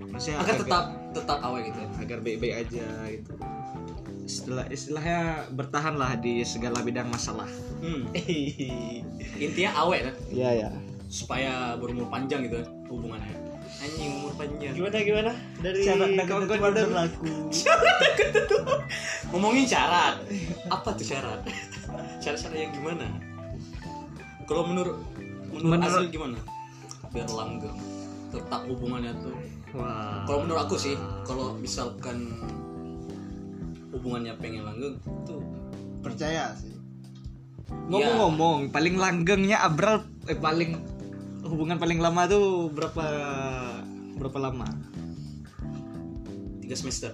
maksudnya 0.09 0.37
Agar 0.39 0.55
tetap 0.57 0.83
tetap 1.11 1.39
awet 1.41 1.67
gitu. 1.67 1.79
agar 1.97 2.17
baik-baik 2.19 2.53
aja 2.61 2.85
gitu 3.09 3.33
istilah 4.21 4.63
istilahnya 4.67 5.19
bertahanlah 5.49 6.15
di 6.15 6.39
segala 6.41 6.79
bidang 6.79 7.07
masalah 7.07 7.49
Hmm. 7.81 8.05
Intinya 9.41 9.73
awet? 9.75 10.13
Iya 10.29 10.49
ya. 10.53 10.69
supaya 11.09 11.73
berumur 11.75 12.05
panjang 12.07 12.45
gitu 12.45 12.61
hubungannya. 12.87 13.40
Anjing 13.81 14.11
umur 14.21 14.31
panjang. 14.37 14.73
Gimana 14.77 14.97
gimana 15.01 15.31
dari 15.57 15.79
Syarat 15.81 16.09
dan 16.13 16.25
kawan-kawan 16.29 16.59
ketentuan 16.61 16.73
kita? 16.77 16.85
berlaku. 16.85 17.25
Ngomongin 19.33 19.65
syarat. 19.65 20.15
Apa 20.69 20.89
tuh 20.93 21.05
syarat? 21.07 21.41
Syarat-syarat 22.23 22.57
yang 22.61 22.73
gimana? 22.77 23.05
Kalau 24.45 24.69
menurut 24.69 25.01
menurut, 25.49 25.81
Menurut- 25.81 25.97
Azil 25.97 26.13
gimana? 26.13 26.37
Biar 27.09 27.29
langgeng. 27.33 27.77
Tetap 28.29 28.61
hubungannya 28.69 29.13
tuh. 29.19 29.35
Wah. 29.73 30.23
Kalau 30.29 30.39
menurut 30.45 30.61
aku 30.67 30.75
sih, 30.77 30.95
kalau 31.25 31.57
misalkan 31.57 32.37
hubungannya 33.91 34.37
pengen 34.39 34.63
langgeng 34.63 34.95
tuh 35.25 35.41
Percaya 36.01 36.49
sih. 36.57 36.73
Ngomong-ngomong, 37.87 38.73
paling 38.73 38.97
langgengnya 38.97 39.61
Abral 39.61 40.01
eh 40.25 40.35
paling 40.35 40.75
hubungan 41.51 41.75
paling 41.75 41.99
lama 41.99 42.25
tuh 42.31 42.71
berapa 42.71 43.05
berapa 44.15 44.39
lama? 44.39 44.67
tiga 46.63 46.75
semester. 46.79 47.11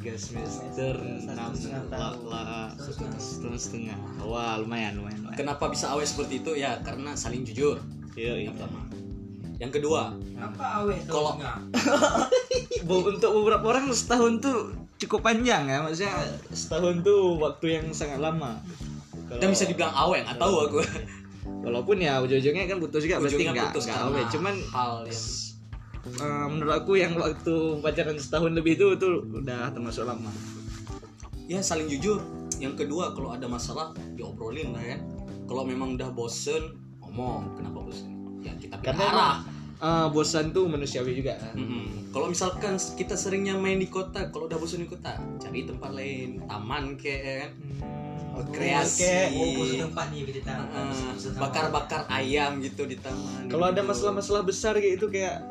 Tiga 0.00 0.16
semester, 0.16 0.96
enam 1.28 1.52
setengah 1.52 2.72
setengah 2.80 3.60
setengah. 3.60 3.98
Wah 4.24 4.56
lumayan 4.56 4.96
lumayan. 4.96 5.20
lumayan. 5.20 5.36
Kenapa 5.36 5.68
bisa 5.68 5.92
awet 5.92 6.08
seperti 6.08 6.40
itu? 6.40 6.56
Ya 6.56 6.80
karena 6.80 7.12
saling 7.12 7.44
jujur. 7.44 7.76
Iya 8.16 8.40
iya. 8.40 8.48
Yang 8.48 8.56
pertama. 8.56 8.80
Yang 9.60 9.72
kedua, 9.76 10.16
Apa 10.40 10.64
awet 10.80 11.04
Kalau- 11.04 11.36
Untuk 13.12 13.30
beberapa 13.44 13.76
orang 13.76 13.92
setahun 13.92 14.40
tuh 14.40 14.72
cukup 14.96 15.20
panjang 15.20 15.68
ya, 15.68 15.84
maksudnya 15.84 16.16
setahun 16.48 17.04
tuh 17.04 17.36
waktu 17.36 17.76
yang 17.76 17.86
sangat 17.92 18.24
lama. 18.24 18.56
dan 19.30 19.46
bisa 19.52 19.62
dibilang 19.62 19.94
awet, 19.94 20.26
nggak 20.26 20.40
tahu 20.42 20.56
aku. 20.66 20.80
Walaupun 21.60 22.00
ya 22.00 22.18
ujung-ujungnya 22.18 22.64
kan 22.64 22.80
putus 22.80 23.04
juga 23.04 23.20
Ujungnya 23.20 23.52
nggak 23.52 23.70
karena 23.76 24.08
awet. 24.08 24.26
Cuman 24.32 24.54
hal 24.72 24.92
yang 25.04 25.22
eh, 26.00 26.46
menurut 26.48 26.74
aku 26.74 26.92
yang 26.96 27.12
waktu 27.14 27.54
pacaran 27.84 28.16
setahun 28.16 28.52
lebih 28.56 28.80
itu 28.80 28.96
tuh 28.96 29.20
udah 29.28 29.68
termasuk 29.70 30.08
lama. 30.08 30.32
ya 31.44 31.60
saling 31.60 31.90
jujur. 31.90 32.22
Yang 32.56 32.86
kedua 32.86 33.12
kalau 33.12 33.32
ada 33.32 33.44
masalah 33.44 33.92
diobrolin 34.14 34.72
lah 34.72 34.84
ya. 34.84 34.98
Kalau 35.44 35.66
memang 35.66 35.98
udah 35.98 36.08
bosen 36.14 36.78
ngomong 37.02 37.58
kenapa 37.58 37.82
bosen. 37.82 38.08
Ya 38.40 38.54
kita 38.56 38.80
pindah 38.80 38.94
Karena 38.96 39.06
arah. 39.12 39.36
eh, 39.80 40.08
bosan 40.08 40.54
tuh 40.54 40.64
manusiawi 40.64 41.12
juga 41.12 41.36
kan. 41.36 41.54
Mm-mm. 41.56 42.08
Kalau 42.10 42.26
misalkan 42.26 42.74
kita 42.96 43.14
seringnya 43.14 43.54
main 43.54 43.76
di 43.76 43.86
kota, 43.86 44.32
kalau 44.32 44.48
udah 44.48 44.56
bosan 44.56 44.82
di 44.82 44.88
kota, 44.88 45.14
cari 45.38 45.68
tempat 45.68 45.90
lain, 45.92 46.40
taman 46.48 46.96
kayak 46.96 47.22
ya 47.22 47.46
kan. 48.42 48.54
Kreasi. 48.54 49.36
Oh, 49.36 49.64
tempat 49.88 50.06
nih 50.10 50.22
kita. 50.24 50.52
Heeh, 50.52 51.36
bakar-bakar 51.36 52.08
ayam 52.08 52.60
gitu 52.60 52.84
di 52.84 52.96
taman. 52.96 53.46
Kalau 53.46 53.68
ada 53.68 53.82
masalah-masalah 53.82 54.42
besar 54.42 54.76
kayak 54.76 54.96
itu 54.96 55.06
kayak 55.08 55.44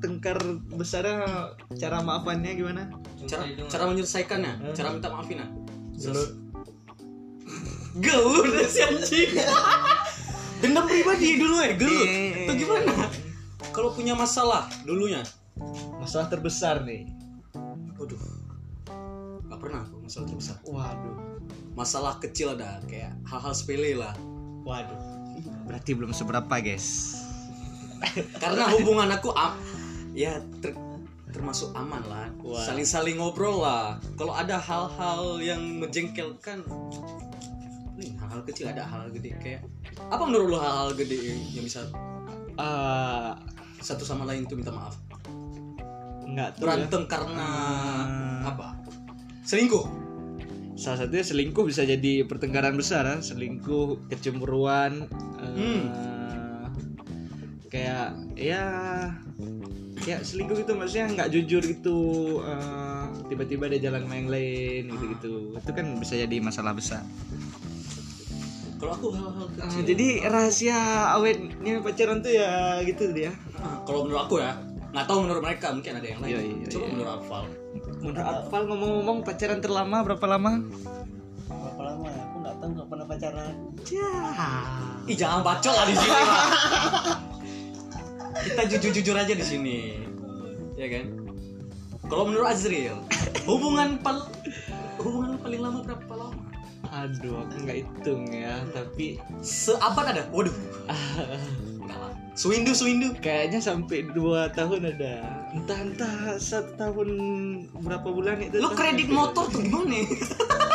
tengkar 0.00 0.40
besarnya 0.72 1.52
cara 1.76 2.00
maafannya 2.00 2.56
gimana? 2.56 2.82
cara 3.28 3.44
cara 3.68 3.84
menyelesaikannya, 3.92 4.52
Hmm. 4.56 4.72
cara 4.72 4.88
minta 4.96 5.12
maafin 5.12 5.44
ah. 5.44 5.50
Gelut. 5.92 6.30
Gelut 8.04 8.44
si 8.64 8.80
anjing. 8.80 9.30
Dendam 10.60 10.84
pribadi 10.84 11.40
dulu 11.40 11.56
ya, 11.60 11.72
gelut. 11.72 12.04
Eh. 12.04 12.44
Itu 12.48 12.52
gimana? 12.64 13.08
Kalau 13.72 13.92
punya 13.92 14.12
masalah 14.12 14.68
dulunya. 14.84 15.20
Masalah 16.00 16.28
terbesar 16.28 16.84
nih. 16.84 17.04
Waduh. 17.96 18.20
Gak 19.44 19.58
pernah 19.60 19.84
aku 19.84 19.96
masalah 20.00 20.26
terbesar. 20.28 20.56
Waduh. 20.64 21.16
Masalah 21.72 22.18
kecil 22.18 22.52
ada 22.52 22.82
kayak 22.84 23.14
hal-hal 23.24 23.52
sepele 23.52 23.94
lah. 23.94 24.14
Waduh. 24.60 25.00
berarti 25.64 25.94
belum 25.94 26.10
seberapa 26.10 26.50
guys 26.58 27.16
karena 28.42 28.68
hubungan 28.70 29.08
aku 29.08 29.30
am 29.30 29.54
ya 30.12 30.36
ter- 30.58 30.76
termasuk 31.30 31.70
aman 31.72 32.02
lah 32.02 32.26
saling-saling 32.60 33.16
ngobrol 33.16 33.62
lah 33.62 33.96
kalau 34.14 34.34
ada 34.34 34.58
hal-hal 34.58 35.38
yang 35.38 35.62
menjengkelkan 35.78 36.60
nih 37.94 38.12
hal-hal 38.16 38.42
kecil 38.42 38.66
ada 38.66 38.82
hal-hal 38.82 39.08
gede 39.10 39.30
kayak 39.38 39.62
apa 40.02 40.22
menurut 40.22 40.48
lo 40.48 40.58
hal-hal 40.58 40.90
gede 40.92 41.18
yang 41.48 41.62
bisa 41.62 41.86
Ah, 42.58 43.32
satu 43.78 44.02
sama 44.02 44.26
lain 44.26 44.44
tuh 44.44 44.58
minta 44.58 44.68
maaf 44.68 44.98
nggak 46.26 46.50
ya. 46.50 46.58
berantem 46.58 47.02
karena 47.06 47.48
Hmm. 48.04 48.42
apa 48.44 48.76
selingkuh 49.42 49.86
salah 50.80 50.96
satunya 50.98 51.20
selingkuh 51.20 51.68
bisa 51.68 51.84
jadi 51.84 52.24
pertengkaran 52.24 52.72
besar 52.72 53.04
ya. 53.04 53.16
selingkuh 53.20 54.08
kecemburuan 54.08 55.04
eh, 55.36 55.84
kayak 57.68 58.08
ya 58.34 58.64
kayak 60.00 60.24
selingkuh 60.24 60.56
gitu. 60.56 60.72
Maksudnya 60.72 61.06
nggak 61.12 61.28
jujur 61.30 61.62
gitu 61.62 61.98
eh, 62.40 63.04
tiba-tiba 63.28 63.68
dia 63.68 63.80
jalan 63.84 64.08
sama 64.08 64.14
yang 64.16 64.30
lain 64.30 64.82
gitu 64.88 65.04
gitu 65.12 65.32
itu 65.54 65.70
kan 65.70 65.86
bisa 66.00 66.14
jadi 66.16 66.36
masalah 66.40 66.72
besar. 66.72 67.04
Kalau 68.80 68.96
aku 68.96 69.12
hal-hal 69.12 69.44
Eh, 69.44 69.52
kecil. 69.60 69.82
jadi 69.84 70.08
rahasia 70.24 70.78
awetnya 71.12 71.84
pacaran 71.84 72.24
tuh 72.24 72.32
ya 72.32 72.80
gitu 72.80 73.12
dia. 73.12 73.36
Ah, 73.60 73.76
kalau 73.84 74.08
menurut 74.08 74.24
aku 74.24 74.40
ya 74.40 74.56
nggak 74.90 75.04
tahu 75.04 75.18
menurut 75.22 75.42
mereka 75.44 75.66
mungkin 75.70 76.00
ada 76.00 76.08
yang 76.08 76.18
lain. 76.18 76.32
Iya, 76.32 76.40
iya, 76.40 76.66
coba 76.66 76.80
iya. 76.80 76.90
menurut 76.90 77.12
Alfal 77.12 77.44
menurut 78.00 78.24
Akval 78.24 78.62
ngomong-ngomong 78.68 79.18
pacaran 79.24 79.60
terlama 79.60 80.04
berapa 80.04 80.26
lama 80.26 80.52
Berapa 81.50 81.82
lama 81.82 82.06
ya? 82.08 82.22
Aku 82.30 82.36
nggak 82.40 82.54
tahu 82.60 82.70
nggak 82.76 82.88
pernah 82.88 83.06
pacaran. 83.08 83.54
ya 83.90 84.12
Ih 85.10 85.16
jangan 85.18 85.40
bacot 85.42 85.74
lah 85.74 85.86
di 85.88 85.94
sini. 85.98 86.22
Kita 88.46 88.62
jujur-jujur 88.70 89.16
aja 89.18 89.34
di 89.34 89.44
sini. 89.44 89.78
Ya 90.78 90.86
kan? 90.88 91.06
Kalau 92.08 92.24
menurut 92.26 92.48
Azril, 92.50 92.96
hubungan 93.44 94.00
pal 94.00 94.26
hubungan 94.98 95.38
paling 95.38 95.60
lama 95.60 95.78
berapa 95.84 96.14
lama? 96.16 96.42
aduh 96.90 97.46
aku 97.46 97.54
nggak 97.62 97.86
hitung 97.86 98.26
ya 98.34 98.66
tapi 98.74 99.22
Seabad 99.40 100.10
ada? 100.10 100.26
Waduh. 100.34 100.54
Enggak 101.80 101.98
lah. 101.98 102.12
Swindu 102.34 102.74
swindu. 102.74 103.14
Kayaknya 103.22 103.62
sampai 103.62 104.10
dua 104.10 104.50
tahun 104.50 104.90
ada. 104.90 105.39
Entah 105.50 105.78
entah 105.80 106.14
satu 106.36 106.70
tahun 106.74 107.08
berapa 107.74 108.06
bulan 108.06 108.38
itu. 108.38 108.56
Lu 108.56 108.66
entah 108.66 108.76
kredit 108.76 109.04
sampai- 109.04 109.18
motor 109.18 109.44
tuh 109.46 109.60
gimana? 109.60 109.98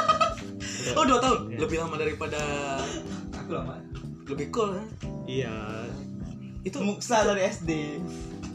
oh 1.00 1.04
dua 1.04 1.20
tahun. 1.20 1.40
Lebih 1.56 1.78
lama 1.80 1.96
daripada 1.96 2.40
Aku 3.34 3.52
lama. 3.52 3.76
lebih 4.26 4.48
cool 4.50 4.76
kan? 4.76 4.88
Iya. 5.26 5.56
Itu 6.62 6.82
Muksa 6.82 7.24
dari 7.24 7.46
SD. 7.46 8.02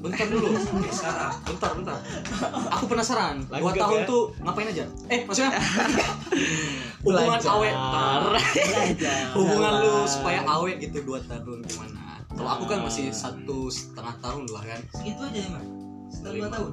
bentar 0.01 0.25
dulu. 0.27 0.57
Sekarang. 0.91 1.33
Bentar, 1.45 1.71
bentar. 1.75 1.99
Aku 2.73 2.85
penasaran. 2.85 3.45
Dua 3.45 3.61
Lanjut, 3.63 3.77
tahun 3.79 4.01
ya. 4.01 4.09
tuh 4.09 4.23
ngapain 4.41 4.67
aja? 4.67 4.85
Eh, 5.07 5.21
maksudnya 5.25 5.53
hubungan 7.05 7.37
Belajar. 7.37 7.53
awet. 7.55 7.75
Belajar. 7.77 9.21
hubungan 9.33 9.73
lu 9.79 9.95
supaya 10.05 10.41
awet 10.43 10.81
gitu 10.81 11.05
dua 11.05 11.21
tahun 11.23 11.61
gimana? 11.63 12.17
Kalau 12.31 12.51
aku 12.51 12.65
kan 12.65 12.81
masih 12.81 13.09
satu 13.11 13.69
setengah 13.69 14.17
tahun 14.19 14.49
lah 14.49 14.65
kan. 14.65 14.81
Segitu 14.91 15.21
aja 15.21 15.41
emang. 15.47 15.65
Setelah 16.11 16.33
dua 16.37 16.49
tahun. 16.51 16.73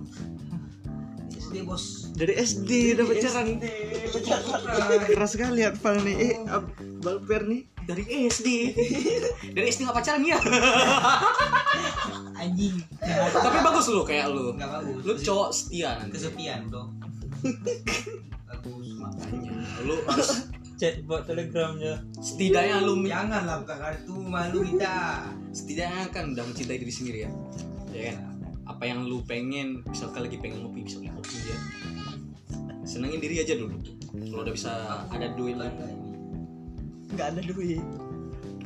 SD 1.38 1.56
bos. 1.64 1.84
Dari 2.12 2.34
SD 2.36 2.70
udah 2.94 3.06
pacaran. 3.06 3.48
Keras 5.08 5.32
sekali 5.32 5.62
Akval 5.64 6.02
nih. 6.02 6.16
Eh, 6.18 6.34
Ab- 6.46 6.74
Balper 7.00 7.46
nih. 7.46 7.62
Dari 7.88 8.04
SD. 8.28 8.48
Dari 9.54 9.66
SD 9.66 9.88
nggak 9.88 9.96
pacaran 9.96 10.20
ya? 10.22 10.36
Anjing. 12.36 12.76
Tapi 13.32 13.58
bagus 13.64 13.88
lu 13.88 14.04
kayak 14.04 14.28
lu. 14.28 14.52
Bagus. 14.54 15.02
Lu 15.02 15.14
cowok 15.16 15.50
setia 15.50 15.96
nanti. 15.96 16.20
kesepian 16.20 16.68
bro. 16.68 16.92
bagus 18.44 18.88
makanya. 18.98 19.52
Lu 19.84 19.96
harus 20.04 20.52
Chat 20.78 21.02
buat 21.10 21.26
telegramnya. 21.26 22.06
setidaknya 22.22 22.86
lu 22.86 23.02
Janganlah 23.02 23.66
buka 23.66 23.76
kartu 23.80 24.14
malu 24.14 24.62
kita. 24.62 25.26
setidaknya 25.50 26.06
kan 26.12 26.38
udah 26.38 26.44
mencintai 26.46 26.78
diri 26.78 26.94
sendiri 26.94 27.20
ya. 27.26 27.32
Ya 27.90 28.14
kan? 28.14 28.37
Apa 28.68 28.84
yang 28.84 29.08
lu 29.08 29.24
pengen, 29.24 29.82
misalkan 29.88 30.28
lagi 30.28 30.38
pengen 30.38 30.62
ngopi, 30.64 30.84
bisa 30.84 31.00
ngopi 31.00 31.38
ya. 31.40 31.58
Senengin 32.84 33.20
diri 33.20 33.42
aja 33.42 33.56
dulu. 33.56 33.76
Kalau 34.12 34.42
udah 34.44 34.54
bisa 34.54 34.72
ada 35.08 35.28
duit 35.34 35.56
lah. 35.56 35.72
Nggak 37.12 37.28
ada 37.36 37.42
duit. 37.44 37.84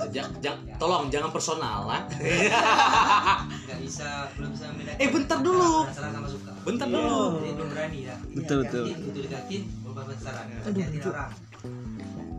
Jangan, 0.01 0.33
jangan, 0.41 0.59
tolong 0.81 1.13
jangan 1.13 1.29
personal 1.29 1.85
lah. 1.85 2.01
Nggak 2.09 3.79
bisa 3.85 4.25
belum 4.33 4.49
bisa 4.49 4.65
membedakan. 4.73 4.97
Eh, 4.97 5.09
bentar 5.13 5.39
dulu. 5.45 5.85
Penasaran 5.85 6.11
sama 6.17 6.27
suka. 6.29 6.51
Bentar 6.65 6.87
Iya. 6.89 6.95
dulu. 6.97 7.21
Jadi 7.37 7.51
belum 7.53 7.69
berani 7.69 7.99
ya. 8.09 8.15
Betul 8.33 8.57
betul. 8.65 8.83
Dekatin, 8.89 8.97
begitu 9.05 9.19
dekatin, 9.29 9.61
berubah 9.85 10.03
penasaran. 10.09 10.45
Aduh, 10.65 10.81
betul. 10.89 11.11
orang. 11.13 11.31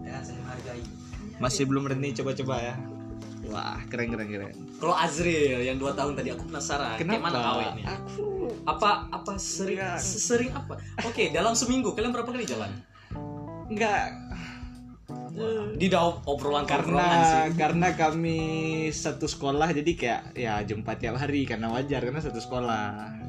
Jangan 0.02 0.22
saling 0.26 0.42
menghargai. 0.42 0.82
Masih 1.38 1.62
belum 1.70 1.82
berani 1.86 2.08
coba-coba 2.14 2.54
ya. 2.58 2.74
Wah, 3.46 3.78
keren 3.90 4.08
keren 4.10 4.28
keren. 4.30 4.54
Kalau 4.82 4.98
Azril 4.98 5.62
yang 5.62 5.78
dua 5.78 5.94
tahun 5.94 6.18
tadi 6.18 6.34
aku 6.34 6.50
penasaran. 6.50 6.98
Kayak 6.98 7.06
Kenapa? 7.06 7.22
mana 7.22 7.38
awetnya? 7.54 7.86
Aku 8.02 8.50
Apa 8.66 9.06
apa 9.14 9.32
sering 9.38 9.78
Enggak. 9.78 10.02
sering 10.02 10.50
apa? 10.50 10.74
Oke, 11.06 11.30
dalam 11.30 11.54
seminggu 11.54 11.94
kalian 11.94 12.10
berapa 12.10 12.26
kali 12.26 12.42
jalan? 12.42 12.66
enggak 13.70 14.10
Di 15.78 15.86
dalam 15.86 16.18
obrolan 16.26 16.66
karena 16.66 17.08
sih. 17.48 17.56
karena 17.56 17.88
kami 17.94 18.40
satu 18.90 19.24
sekolah 19.24 19.70
jadi 19.72 19.92
kayak 19.94 20.22
ya 20.34 20.54
jumpa 20.60 20.98
tiap 20.98 21.16
hari 21.16 21.46
karena 21.46 21.70
wajar 21.70 22.02
karena 22.02 22.18
satu 22.18 22.42
sekolah. 22.42 23.22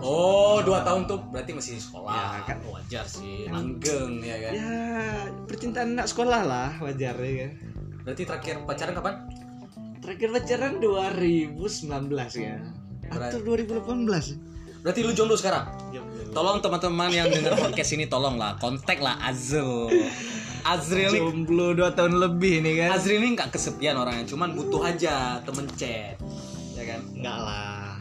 Oh, 0.00 0.60
dua 0.60 0.80
tahun 0.80 1.04
tuh 1.04 1.16
berarti 1.28 1.52
masih 1.56 1.76
sekolah. 1.76 2.12
Ya, 2.12 2.44
kan. 2.44 2.56
wajar 2.62 3.04
sih. 3.04 3.48
Langgeng 3.48 4.20
ya 4.20 4.36
kan. 4.36 4.52
Ya 4.52 4.76
percintaan 5.44 5.96
anak 5.96 6.06
sekolah 6.06 6.40
lah 6.44 6.70
wajar 6.80 7.16
ya 7.18 7.48
kan. 7.48 7.52
Berarti 8.04 8.22
terakhir 8.24 8.54
pacaran 8.64 8.94
kapan? 8.94 9.14
Terakhir 10.00 10.28
pacaran 10.32 10.72
2019 10.80 11.56
ya. 12.40 12.56
Atau 13.12 13.38
2018. 13.44 14.80
Berarti 14.80 15.00
lu 15.04 15.12
jomblo 15.12 15.36
sekarang. 15.36 15.68
Tolong 16.32 16.64
teman-teman 16.64 17.12
yang 17.12 17.28
dengar 17.28 17.58
podcast 17.60 17.92
ini 17.92 18.08
tolong 18.08 18.40
lah 18.40 18.56
kontak 18.56 18.96
lah 19.02 19.20
Azril. 19.20 19.92
Azril 20.64 21.16
Jomblo 21.16 21.72
2 21.72 21.96
tahun 21.96 22.16
lebih 22.16 22.64
nih 22.64 22.74
kan. 22.84 22.88
Azril 22.96 23.20
ini 23.20 23.36
nggak 23.36 23.52
kesepian 23.52 23.96
orangnya, 23.96 24.28
cuman 24.28 24.52
butuh 24.56 24.80
aja 24.84 25.40
temen 25.44 25.68
chat. 25.76 26.16
Ya 26.76 26.84
kan? 26.84 27.00
Enggak 27.16 27.38
lah. 27.44 27.96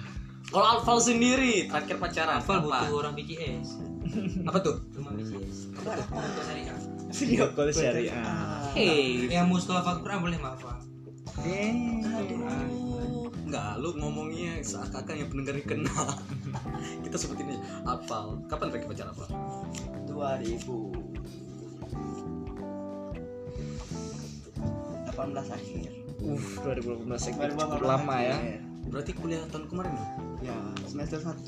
Kalau 0.50 0.66
Alfal 0.66 1.00
sendiri 1.04 1.68
terakhir 1.68 2.00
pacaran 2.00 2.40
Alfal 2.40 2.64
butuh 2.64 2.96
orang 2.96 3.14
BCS. 3.16 3.68
Apa 4.48 4.58
tuh? 4.64 4.76
Rumah 4.96 5.14
BCS. 5.20 5.58
Untuk 5.76 6.44
syariah. 6.48 6.78
Video 7.10 7.44
call 7.56 7.70
syariah. 7.74 8.24
Hey, 8.72 9.26
Yang 9.28 9.48
muskal 9.50 9.82
hafal 9.82 10.00
Quran 10.06 10.20
boleh 10.22 10.38
maaf. 10.38 10.89
Enggak, 13.50 13.82
lu 13.82 13.90
ngomongnya 13.98 14.62
seakan-akan 14.62 15.16
yang 15.26 15.30
pendengar 15.34 15.54
ini 15.58 15.66
kenal. 15.66 16.06
Kita 17.04 17.18
sebutin 17.18 17.50
aja. 17.50 17.62
Alfal, 17.90 18.46
kapan 18.46 18.70
terakhir 18.70 18.88
pacaran 18.94 19.10
Alfal? 19.10 19.30
2000 20.06 21.10
18 25.20 25.50
akhir. 25.52 25.90
Uh, 26.20 26.40
2018 26.64 27.28
cukup 27.32 27.42
2018 27.58 27.84
lama 27.84 28.16
ya. 28.22 28.36
akhir. 28.40 28.60
Berarti 28.90 29.12
kuliah 29.18 29.42
tahun 29.52 29.66
kemarin 29.68 29.92
ya? 29.92 30.08
Ya, 30.40 30.58
semester 30.88 31.20
1. 31.20 31.44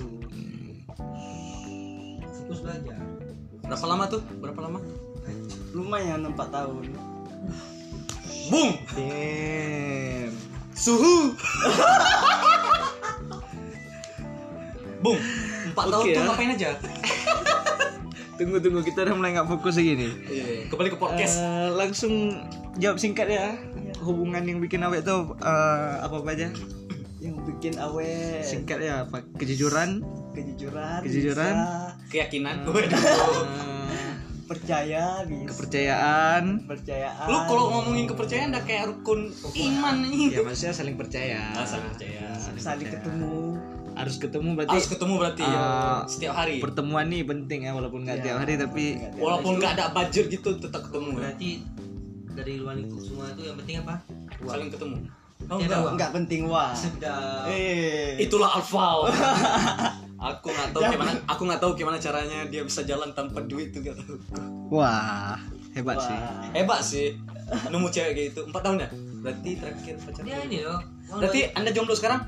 Fokus 2.42 2.60
belajar. 2.66 3.00
Berapa 3.64 3.86
lama 3.88 4.04
tuh? 4.12 4.22
Berapa 4.44 4.60
lama? 4.68 4.80
Lumayan 5.72 6.28
4 6.28 6.36
tahun. 6.36 6.86
Boom! 8.52 8.76
Damn. 8.92 10.34
Suhu! 10.76 11.32
Boom! 15.00 15.18
Empat 15.72 15.86
tahun 15.88 16.04
Oke 16.04 16.12
tuh 16.12 16.20
ya. 16.20 16.28
ngapain 16.28 16.52
aja? 16.52 16.70
Tunggu 18.36 18.58
tunggu 18.60 18.82
kita 18.82 19.06
udah 19.06 19.16
mulai 19.16 19.32
nggak 19.34 19.48
fokus 19.48 19.80
lagi 19.80 19.94
nih. 19.96 20.12
Iya, 20.26 20.46
kembali 20.68 20.90
ke 20.90 20.98
podcast. 20.98 21.40
Eh, 21.40 21.70
langsung 21.72 22.14
jawab 22.76 22.98
singkat 23.00 23.30
ya. 23.30 23.56
Hubungan 24.02 24.44
yang 24.44 24.60
bikin 24.60 24.82
awet 24.82 25.06
tuh 25.06 25.32
eh, 25.40 25.94
apa 26.02 26.16
apa 26.20 26.30
aja? 26.34 26.48
Yang 27.22 27.36
bikin 27.48 27.74
awet. 27.78 28.42
Singkat 28.44 28.82
ya 28.82 29.06
apa? 29.06 29.22
Kejujuran, 29.38 30.02
Kejujuran. 30.34 31.00
Kejujuran. 31.06 31.54
bisa. 31.56 31.96
Keyakinan. 32.10 32.66
eh, 32.68 32.90
Percaya 34.52 35.24
bisa. 35.24 35.48
kepercayaan. 35.56 36.44
Kepercayaan. 36.68 37.28
Lu 37.32 37.38
kalau 37.48 37.64
ngomongin 37.72 38.06
kepercayaan 38.12 38.52
udah 38.52 38.64
kayak 38.68 38.84
rukun 38.92 39.32
iman 39.48 39.96
nih. 40.12 40.28
Ya 40.36 40.42
maksudnya 40.44 40.76
saling 40.76 40.96
percaya. 41.00 41.40
Ah, 41.56 41.64
saling 41.64 41.88
percaya. 41.96 42.28
saling 42.36 42.60
percaya. 42.60 42.92
ketemu. 43.00 43.36
Harus 43.92 44.16
ketemu 44.20 44.50
berarti 44.56 44.76
Harus 44.76 44.88
ketemu 44.92 45.14
berarti 45.20 45.44
ya. 45.44 45.56
Ah, 45.56 46.00
Setiap 46.04 46.34
hari. 46.36 46.56
pertemuan 46.60 47.08
nih 47.08 47.24
penting 47.24 47.60
ya 47.64 47.72
walaupun 47.72 48.04
nggak 48.04 48.18
Ya, 48.20 48.24
tiap 48.28 48.38
hari 48.44 48.54
tapi 48.60 48.84
tiap 49.00 49.20
Walaupun 49.24 49.52
nggak 49.60 49.74
ada 49.80 49.86
budget 49.96 50.26
gitu 50.28 50.50
tetap 50.60 50.82
ketemu 50.92 51.08
ya. 51.08 51.16
Berarti 51.16 51.50
dari 52.32 52.54
luar 52.60 52.76
lingkup 52.76 53.00
semua 53.04 53.26
itu 53.32 53.42
yang 53.48 53.58
penting 53.60 53.76
apa? 53.84 53.96
saling 54.42 54.70
ketemu 54.74 54.98
oh, 55.48 55.58
enggak. 55.60 55.80
Enggak 55.96 56.12
penting 56.12 56.42
wah. 56.52 56.72
Sedap. 56.76 57.48
Eh. 57.52 58.20
itulah 58.20 58.52
alfa 58.52 58.88
aku 60.22 60.48
nggak 60.48 60.70
tahu 60.70 60.82
gimana 60.88 61.12
aku 61.26 61.42
nggak 61.44 61.60
tahu 61.60 61.72
gimana 61.74 61.98
caranya 61.98 62.46
dia 62.46 62.62
bisa 62.62 62.82
jalan 62.82 63.10
tanpa 63.12 63.42
duit 63.42 63.74
tuh 63.74 63.82
gak 63.82 63.98
tahu 63.98 64.16
Wah, 64.70 65.34
hebat 65.72 65.98
Wah. 65.98 66.06
sih. 66.06 66.18
hebat 66.54 66.82
sih 66.82 67.08
nemu 67.68 67.88
cewek 67.90 68.12
kayak 68.12 68.28
gitu 68.30 68.42
empat 68.46 68.62
tahun 68.62 68.78
ya 68.80 68.90
berarti 69.20 69.50
terakhir 69.56 69.96
pacaran 70.00 70.24
Dia 70.24 70.38
ini 70.46 70.58
loh. 70.62 70.80
berarti 71.12 71.40
anda 71.52 71.70
jomblo 71.70 71.92
sekarang 71.92 72.22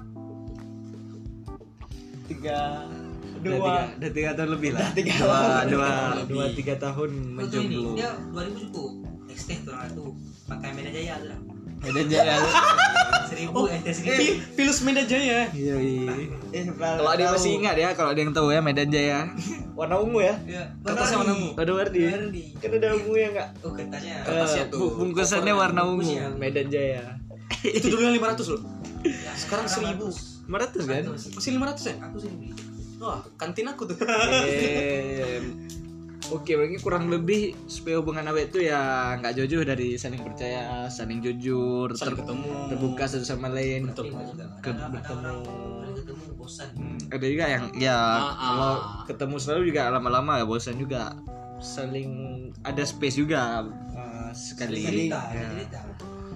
Tiga 2.23 2.87
Udah 3.35 3.51
dua. 3.51 3.59
tiga, 3.59 3.83
udah 3.99 4.11
tiga 4.15 4.29
tahun 4.31 4.49
lebih 4.55 4.69
lah. 4.71 4.79
Udah 4.79 4.95
tiga 4.95 5.13
dua, 5.13 5.27
tahun. 5.27 5.65
dua, 5.67 5.89
Lebih. 6.15 6.31
dua, 6.31 6.45
tiga 6.55 6.73
tahun 6.79 7.09
menjomblo. 7.35 7.89
dia 7.93 8.11
2000 8.31 8.61
cukup. 8.63 8.91
XT 9.27 9.49
tuh 9.67 9.71
orang 9.73 9.89
itu 9.91 10.05
pakai 10.47 10.69
jaya 10.87 11.13
tuh 11.19 11.27
lah. 11.27 11.39
Medan 11.83 12.07
Jaya. 12.07 12.35
Seribu 13.25 13.59
XT 13.67 13.87
seribu. 13.93 14.15
Pi- 14.15 14.37
Pilus 14.53 14.79
Medan 14.81 15.03
Jaya 15.03 15.49
Iya, 15.49 15.75
iya. 15.75 16.11
Eh, 16.49 16.63
Kalau 16.69 17.09
ada 17.09 17.19
yang 17.19 17.33
masih 17.33 17.51
ingat 17.55 17.75
ya, 17.75 17.89
kalau 17.91 18.09
ada 18.09 18.19
yang 18.19 18.31
tahu 18.31 18.47
ya 18.49 18.59
Medan 18.59 18.87
Jaya. 18.87 19.27
Warna 19.79 19.97
ungu 19.97 20.21
ya. 20.21 20.35
Iya. 20.43 20.63
kertasnya 20.79 21.17
warna 21.19 21.33
ungu 21.33 21.49
Ada 21.55 21.71
wardi. 21.73 21.99
Wardi. 22.05 22.43
Kan 22.55 22.69
ada 22.73 22.87
ungu 22.93 23.13
ya 23.13 23.27
enggak? 23.29 23.49
Oh 23.59 23.71
kertasnya. 23.71 24.15
Kertasnya 24.21 24.63
tuh. 24.67 24.77
Bu- 24.79 24.93
bungkusannya 25.01 25.53
warna 25.53 25.81
ungu. 25.83 25.99
Bungkusnya. 25.99 26.25
Medan 26.35 26.67
Jaya. 26.69 27.03
itu 27.77 27.85
dulu 27.87 28.01
yang 28.01 28.15
500 28.15 28.47
loh 28.49 28.61
Ya, 29.03 29.31
sekarang 29.35 29.67
seribu. 29.67 30.07
500 30.45 30.83
kan? 30.85 31.03
masih 31.33 31.51
500 31.53 31.83
ya 31.85 31.95
Aku 32.01 32.17
sih 32.17 32.29
beli. 32.29 32.51
wah 32.97 33.19
kantin 33.35 33.63
aku 33.65 33.83
tuh 33.85 33.95
Eh, 34.03 35.39
Oke, 36.33 36.57
berarti 36.57 36.77
kurang 36.77 37.07
lebih 37.07 37.53
supaya 37.63 38.01
hubungan 38.01 38.25
awet 38.25 38.49
itu 38.49 38.65
ya 38.65 38.81
nggak 39.15 39.37
jauh-jauh 39.37 39.61
dari 39.63 39.93
saling 39.95 40.17
percaya, 40.19 40.89
saling 40.89 41.21
jujur, 41.21 41.93
saling 41.93 42.17
ter- 42.17 42.19
ketemu 42.19 42.49
terbuka 42.67 43.03
satu 43.05 43.21
sama 43.23 43.47
lain. 43.47 43.85
Betul. 43.85 44.09
Tapi 44.09 44.25
juga 44.27 44.45
Ke- 44.57 44.73
ada 44.73 44.81
ada 44.81 44.87
bertemu. 44.89 45.19
orang 45.19 45.37
paling 45.45 45.95
ketemu 45.95 46.23
bosan. 46.33 46.69
Ada 47.07 47.25
juga 47.27 47.45
yang 47.47 47.63
ya 47.77 47.93
Ah, 47.93 48.33
kalau 48.33 48.73
ah. 48.73 49.05
ketemu 49.05 49.35
selalu 49.37 49.61
juga 49.69 49.81
lama-lama 49.87 50.31
ya 50.35 50.45
bosan 50.45 50.75
juga. 50.75 51.13
Saling 51.59 52.11
ada 52.59 52.83
space 52.83 53.15
juga 53.15 53.61
eh, 53.93 54.31
sekali. 54.33 54.81
Cerita, 54.81 55.19
Ya. 55.29 55.47
cerita. 55.47 55.79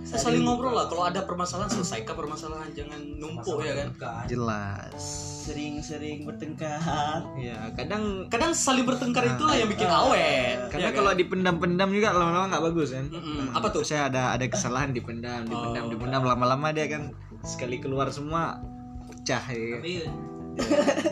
Kita 0.08 0.18
saling 0.18 0.40
ngobrol 0.42 0.72
lah 0.72 0.88
kalau 0.88 1.04
ada 1.04 1.20
permasalahan 1.22 1.68
selesaikan 1.68 2.16
permasalahan 2.16 2.72
jangan 2.72 2.96
numpuk 3.20 3.60
ya 3.60 3.76
kan 3.76 3.88
Bukan. 3.92 4.24
Jelas. 4.32 4.96
Sering-sering 5.44 6.24
bertengkar. 6.24 7.24
Ya, 7.36 7.72
kadang 7.76 8.28
kadang 8.28 8.52
saling 8.52 8.84
bertengkar 8.84 9.28
itulah 9.28 9.56
yang 9.56 9.68
bikin 9.68 9.88
awet 9.88 10.72
karena 10.72 10.88
ya 10.88 10.92
kan? 10.92 10.98
kalau 11.00 11.12
dipendam-pendam 11.12 11.90
juga 11.92 12.16
lama-lama 12.16 12.46
nggak 12.52 12.64
bagus 12.72 12.90
kan. 12.96 13.06
Mm-mm. 13.08 13.52
apa 13.52 13.68
tuh 13.68 13.84
saya 13.84 14.08
ada 14.08 14.32
ada 14.32 14.48
kesalahan 14.48 14.92
dipendam 14.92 15.44
dipendam 15.44 15.84
Oh. 15.88 15.92
dipendam 15.92 16.24
lama-lama 16.24 16.72
dia 16.72 16.88
kan 16.88 17.12
sekali 17.44 17.80
keluar 17.80 18.08
semua 18.08 18.60
pecah 19.08 19.44
ya. 19.44 19.80
Tapi 19.80 19.94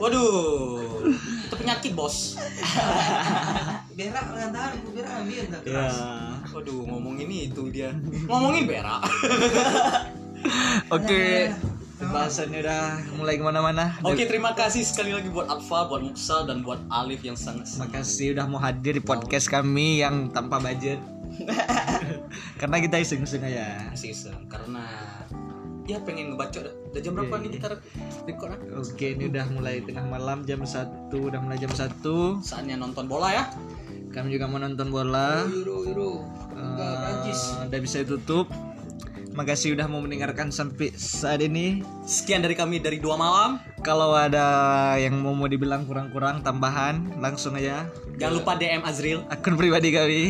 waduh. 0.02 1.08
Itu 1.46 1.56
penyakit 1.56 1.92
bos. 1.94 2.36
Berak 3.98 4.26
dengan 4.28 4.52
tahan, 4.52 4.76
berak 4.92 5.14
ambil 5.24 5.44
tak 5.48 5.62
ya 5.64 5.88
keras. 5.88 5.96
waduh 6.52 6.84
ngomong 6.84 7.16
ini 7.16 7.48
itu 7.48 7.72
dia. 7.72 7.96
Ngomongin 8.28 8.68
berak. 8.68 9.08
Oke. 10.96 11.56
Pembahasannya 11.96 12.60
udah 12.60 12.84
mulai 13.16 13.40
ke 13.40 13.44
mana-mana. 13.48 13.96
Oke 14.04 14.28
terima 14.28 14.52
kasih 14.52 14.84
sekali 14.84 15.16
lagi 15.16 15.32
buat 15.32 15.48
Alfa 15.48 15.88
buat 15.88 16.04
Muksal 16.04 16.44
dan 16.44 16.60
buat 16.60 16.84
Alif 16.92 17.24
yang 17.24 17.40
sangat 17.40 17.72
makasih 17.80 18.36
udah 18.36 18.46
mau 18.52 18.60
hadir 18.60 19.00
di 19.00 19.04
podcast 19.04 19.48
kami 19.48 20.04
yang 20.04 20.28
tanpa 20.36 20.60
budget. 20.60 21.00
Karena 22.60 22.84
kita 22.84 23.00
iseng-iseng 23.00 23.48
aja. 23.48 23.96
Season 23.96 24.36
karena 24.52 24.84
ya 25.86 26.02
pengen 26.02 26.34
ngebacot 26.34 26.66
udah 26.92 27.02
jam 27.02 27.14
berapa 27.14 27.30
Iya, 27.30 27.42
nih 27.42 27.50
iya. 27.50 27.56
kita 27.56 27.68
record 28.26 28.52
ah? 28.52 28.60
oke 28.82 29.06
ini 29.06 29.24
udah 29.30 29.46
mulai 29.54 29.76
tengah 29.86 30.06
malam 30.06 30.38
jam 30.44 30.66
satu 30.66 31.30
udah 31.30 31.40
mulai 31.40 31.58
jam 31.62 31.70
satu 31.70 32.42
saatnya 32.42 32.74
nonton 32.76 33.06
bola 33.06 33.30
ya 33.30 33.44
kami 34.10 34.34
juga 34.34 34.48
mau 34.48 34.58
nonton 34.58 34.90
bola 34.90 35.44
Euro, 35.46 35.86
Euro. 35.86 36.12
Prancis. 36.56 37.54
udah 37.62 37.80
bisa 37.80 38.02
ditutup 38.02 38.48
makasih 39.36 39.76
udah 39.76 39.86
mau 39.86 40.00
mendengarkan 40.00 40.48
sampai 40.48 40.96
saat 40.96 41.44
ini 41.44 41.84
sekian 42.08 42.40
dari 42.40 42.56
kami 42.56 42.80
dari 42.80 42.98
dua 42.98 43.20
malam 43.20 43.60
Kalau 43.86 44.18
ada 44.18 44.48
yang 44.98 45.22
mau 45.22 45.38
mau 45.38 45.46
dibilang 45.46 45.86
kurang-kurang 45.86 46.42
tambahan, 46.42 47.06
langsung 47.22 47.54
aja 47.54 47.86
jangan 48.18 48.42
lupa 48.42 48.58
DM 48.58 48.82
Azril 48.82 49.22
akun 49.30 49.54
pribadi 49.54 49.94
kami. 49.94 50.24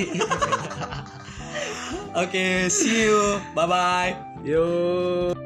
oke 2.19 2.45
see 2.67 3.07
you 3.07 3.39
bye 3.55 3.63
bye 3.63 4.11
Yo. 4.43 5.44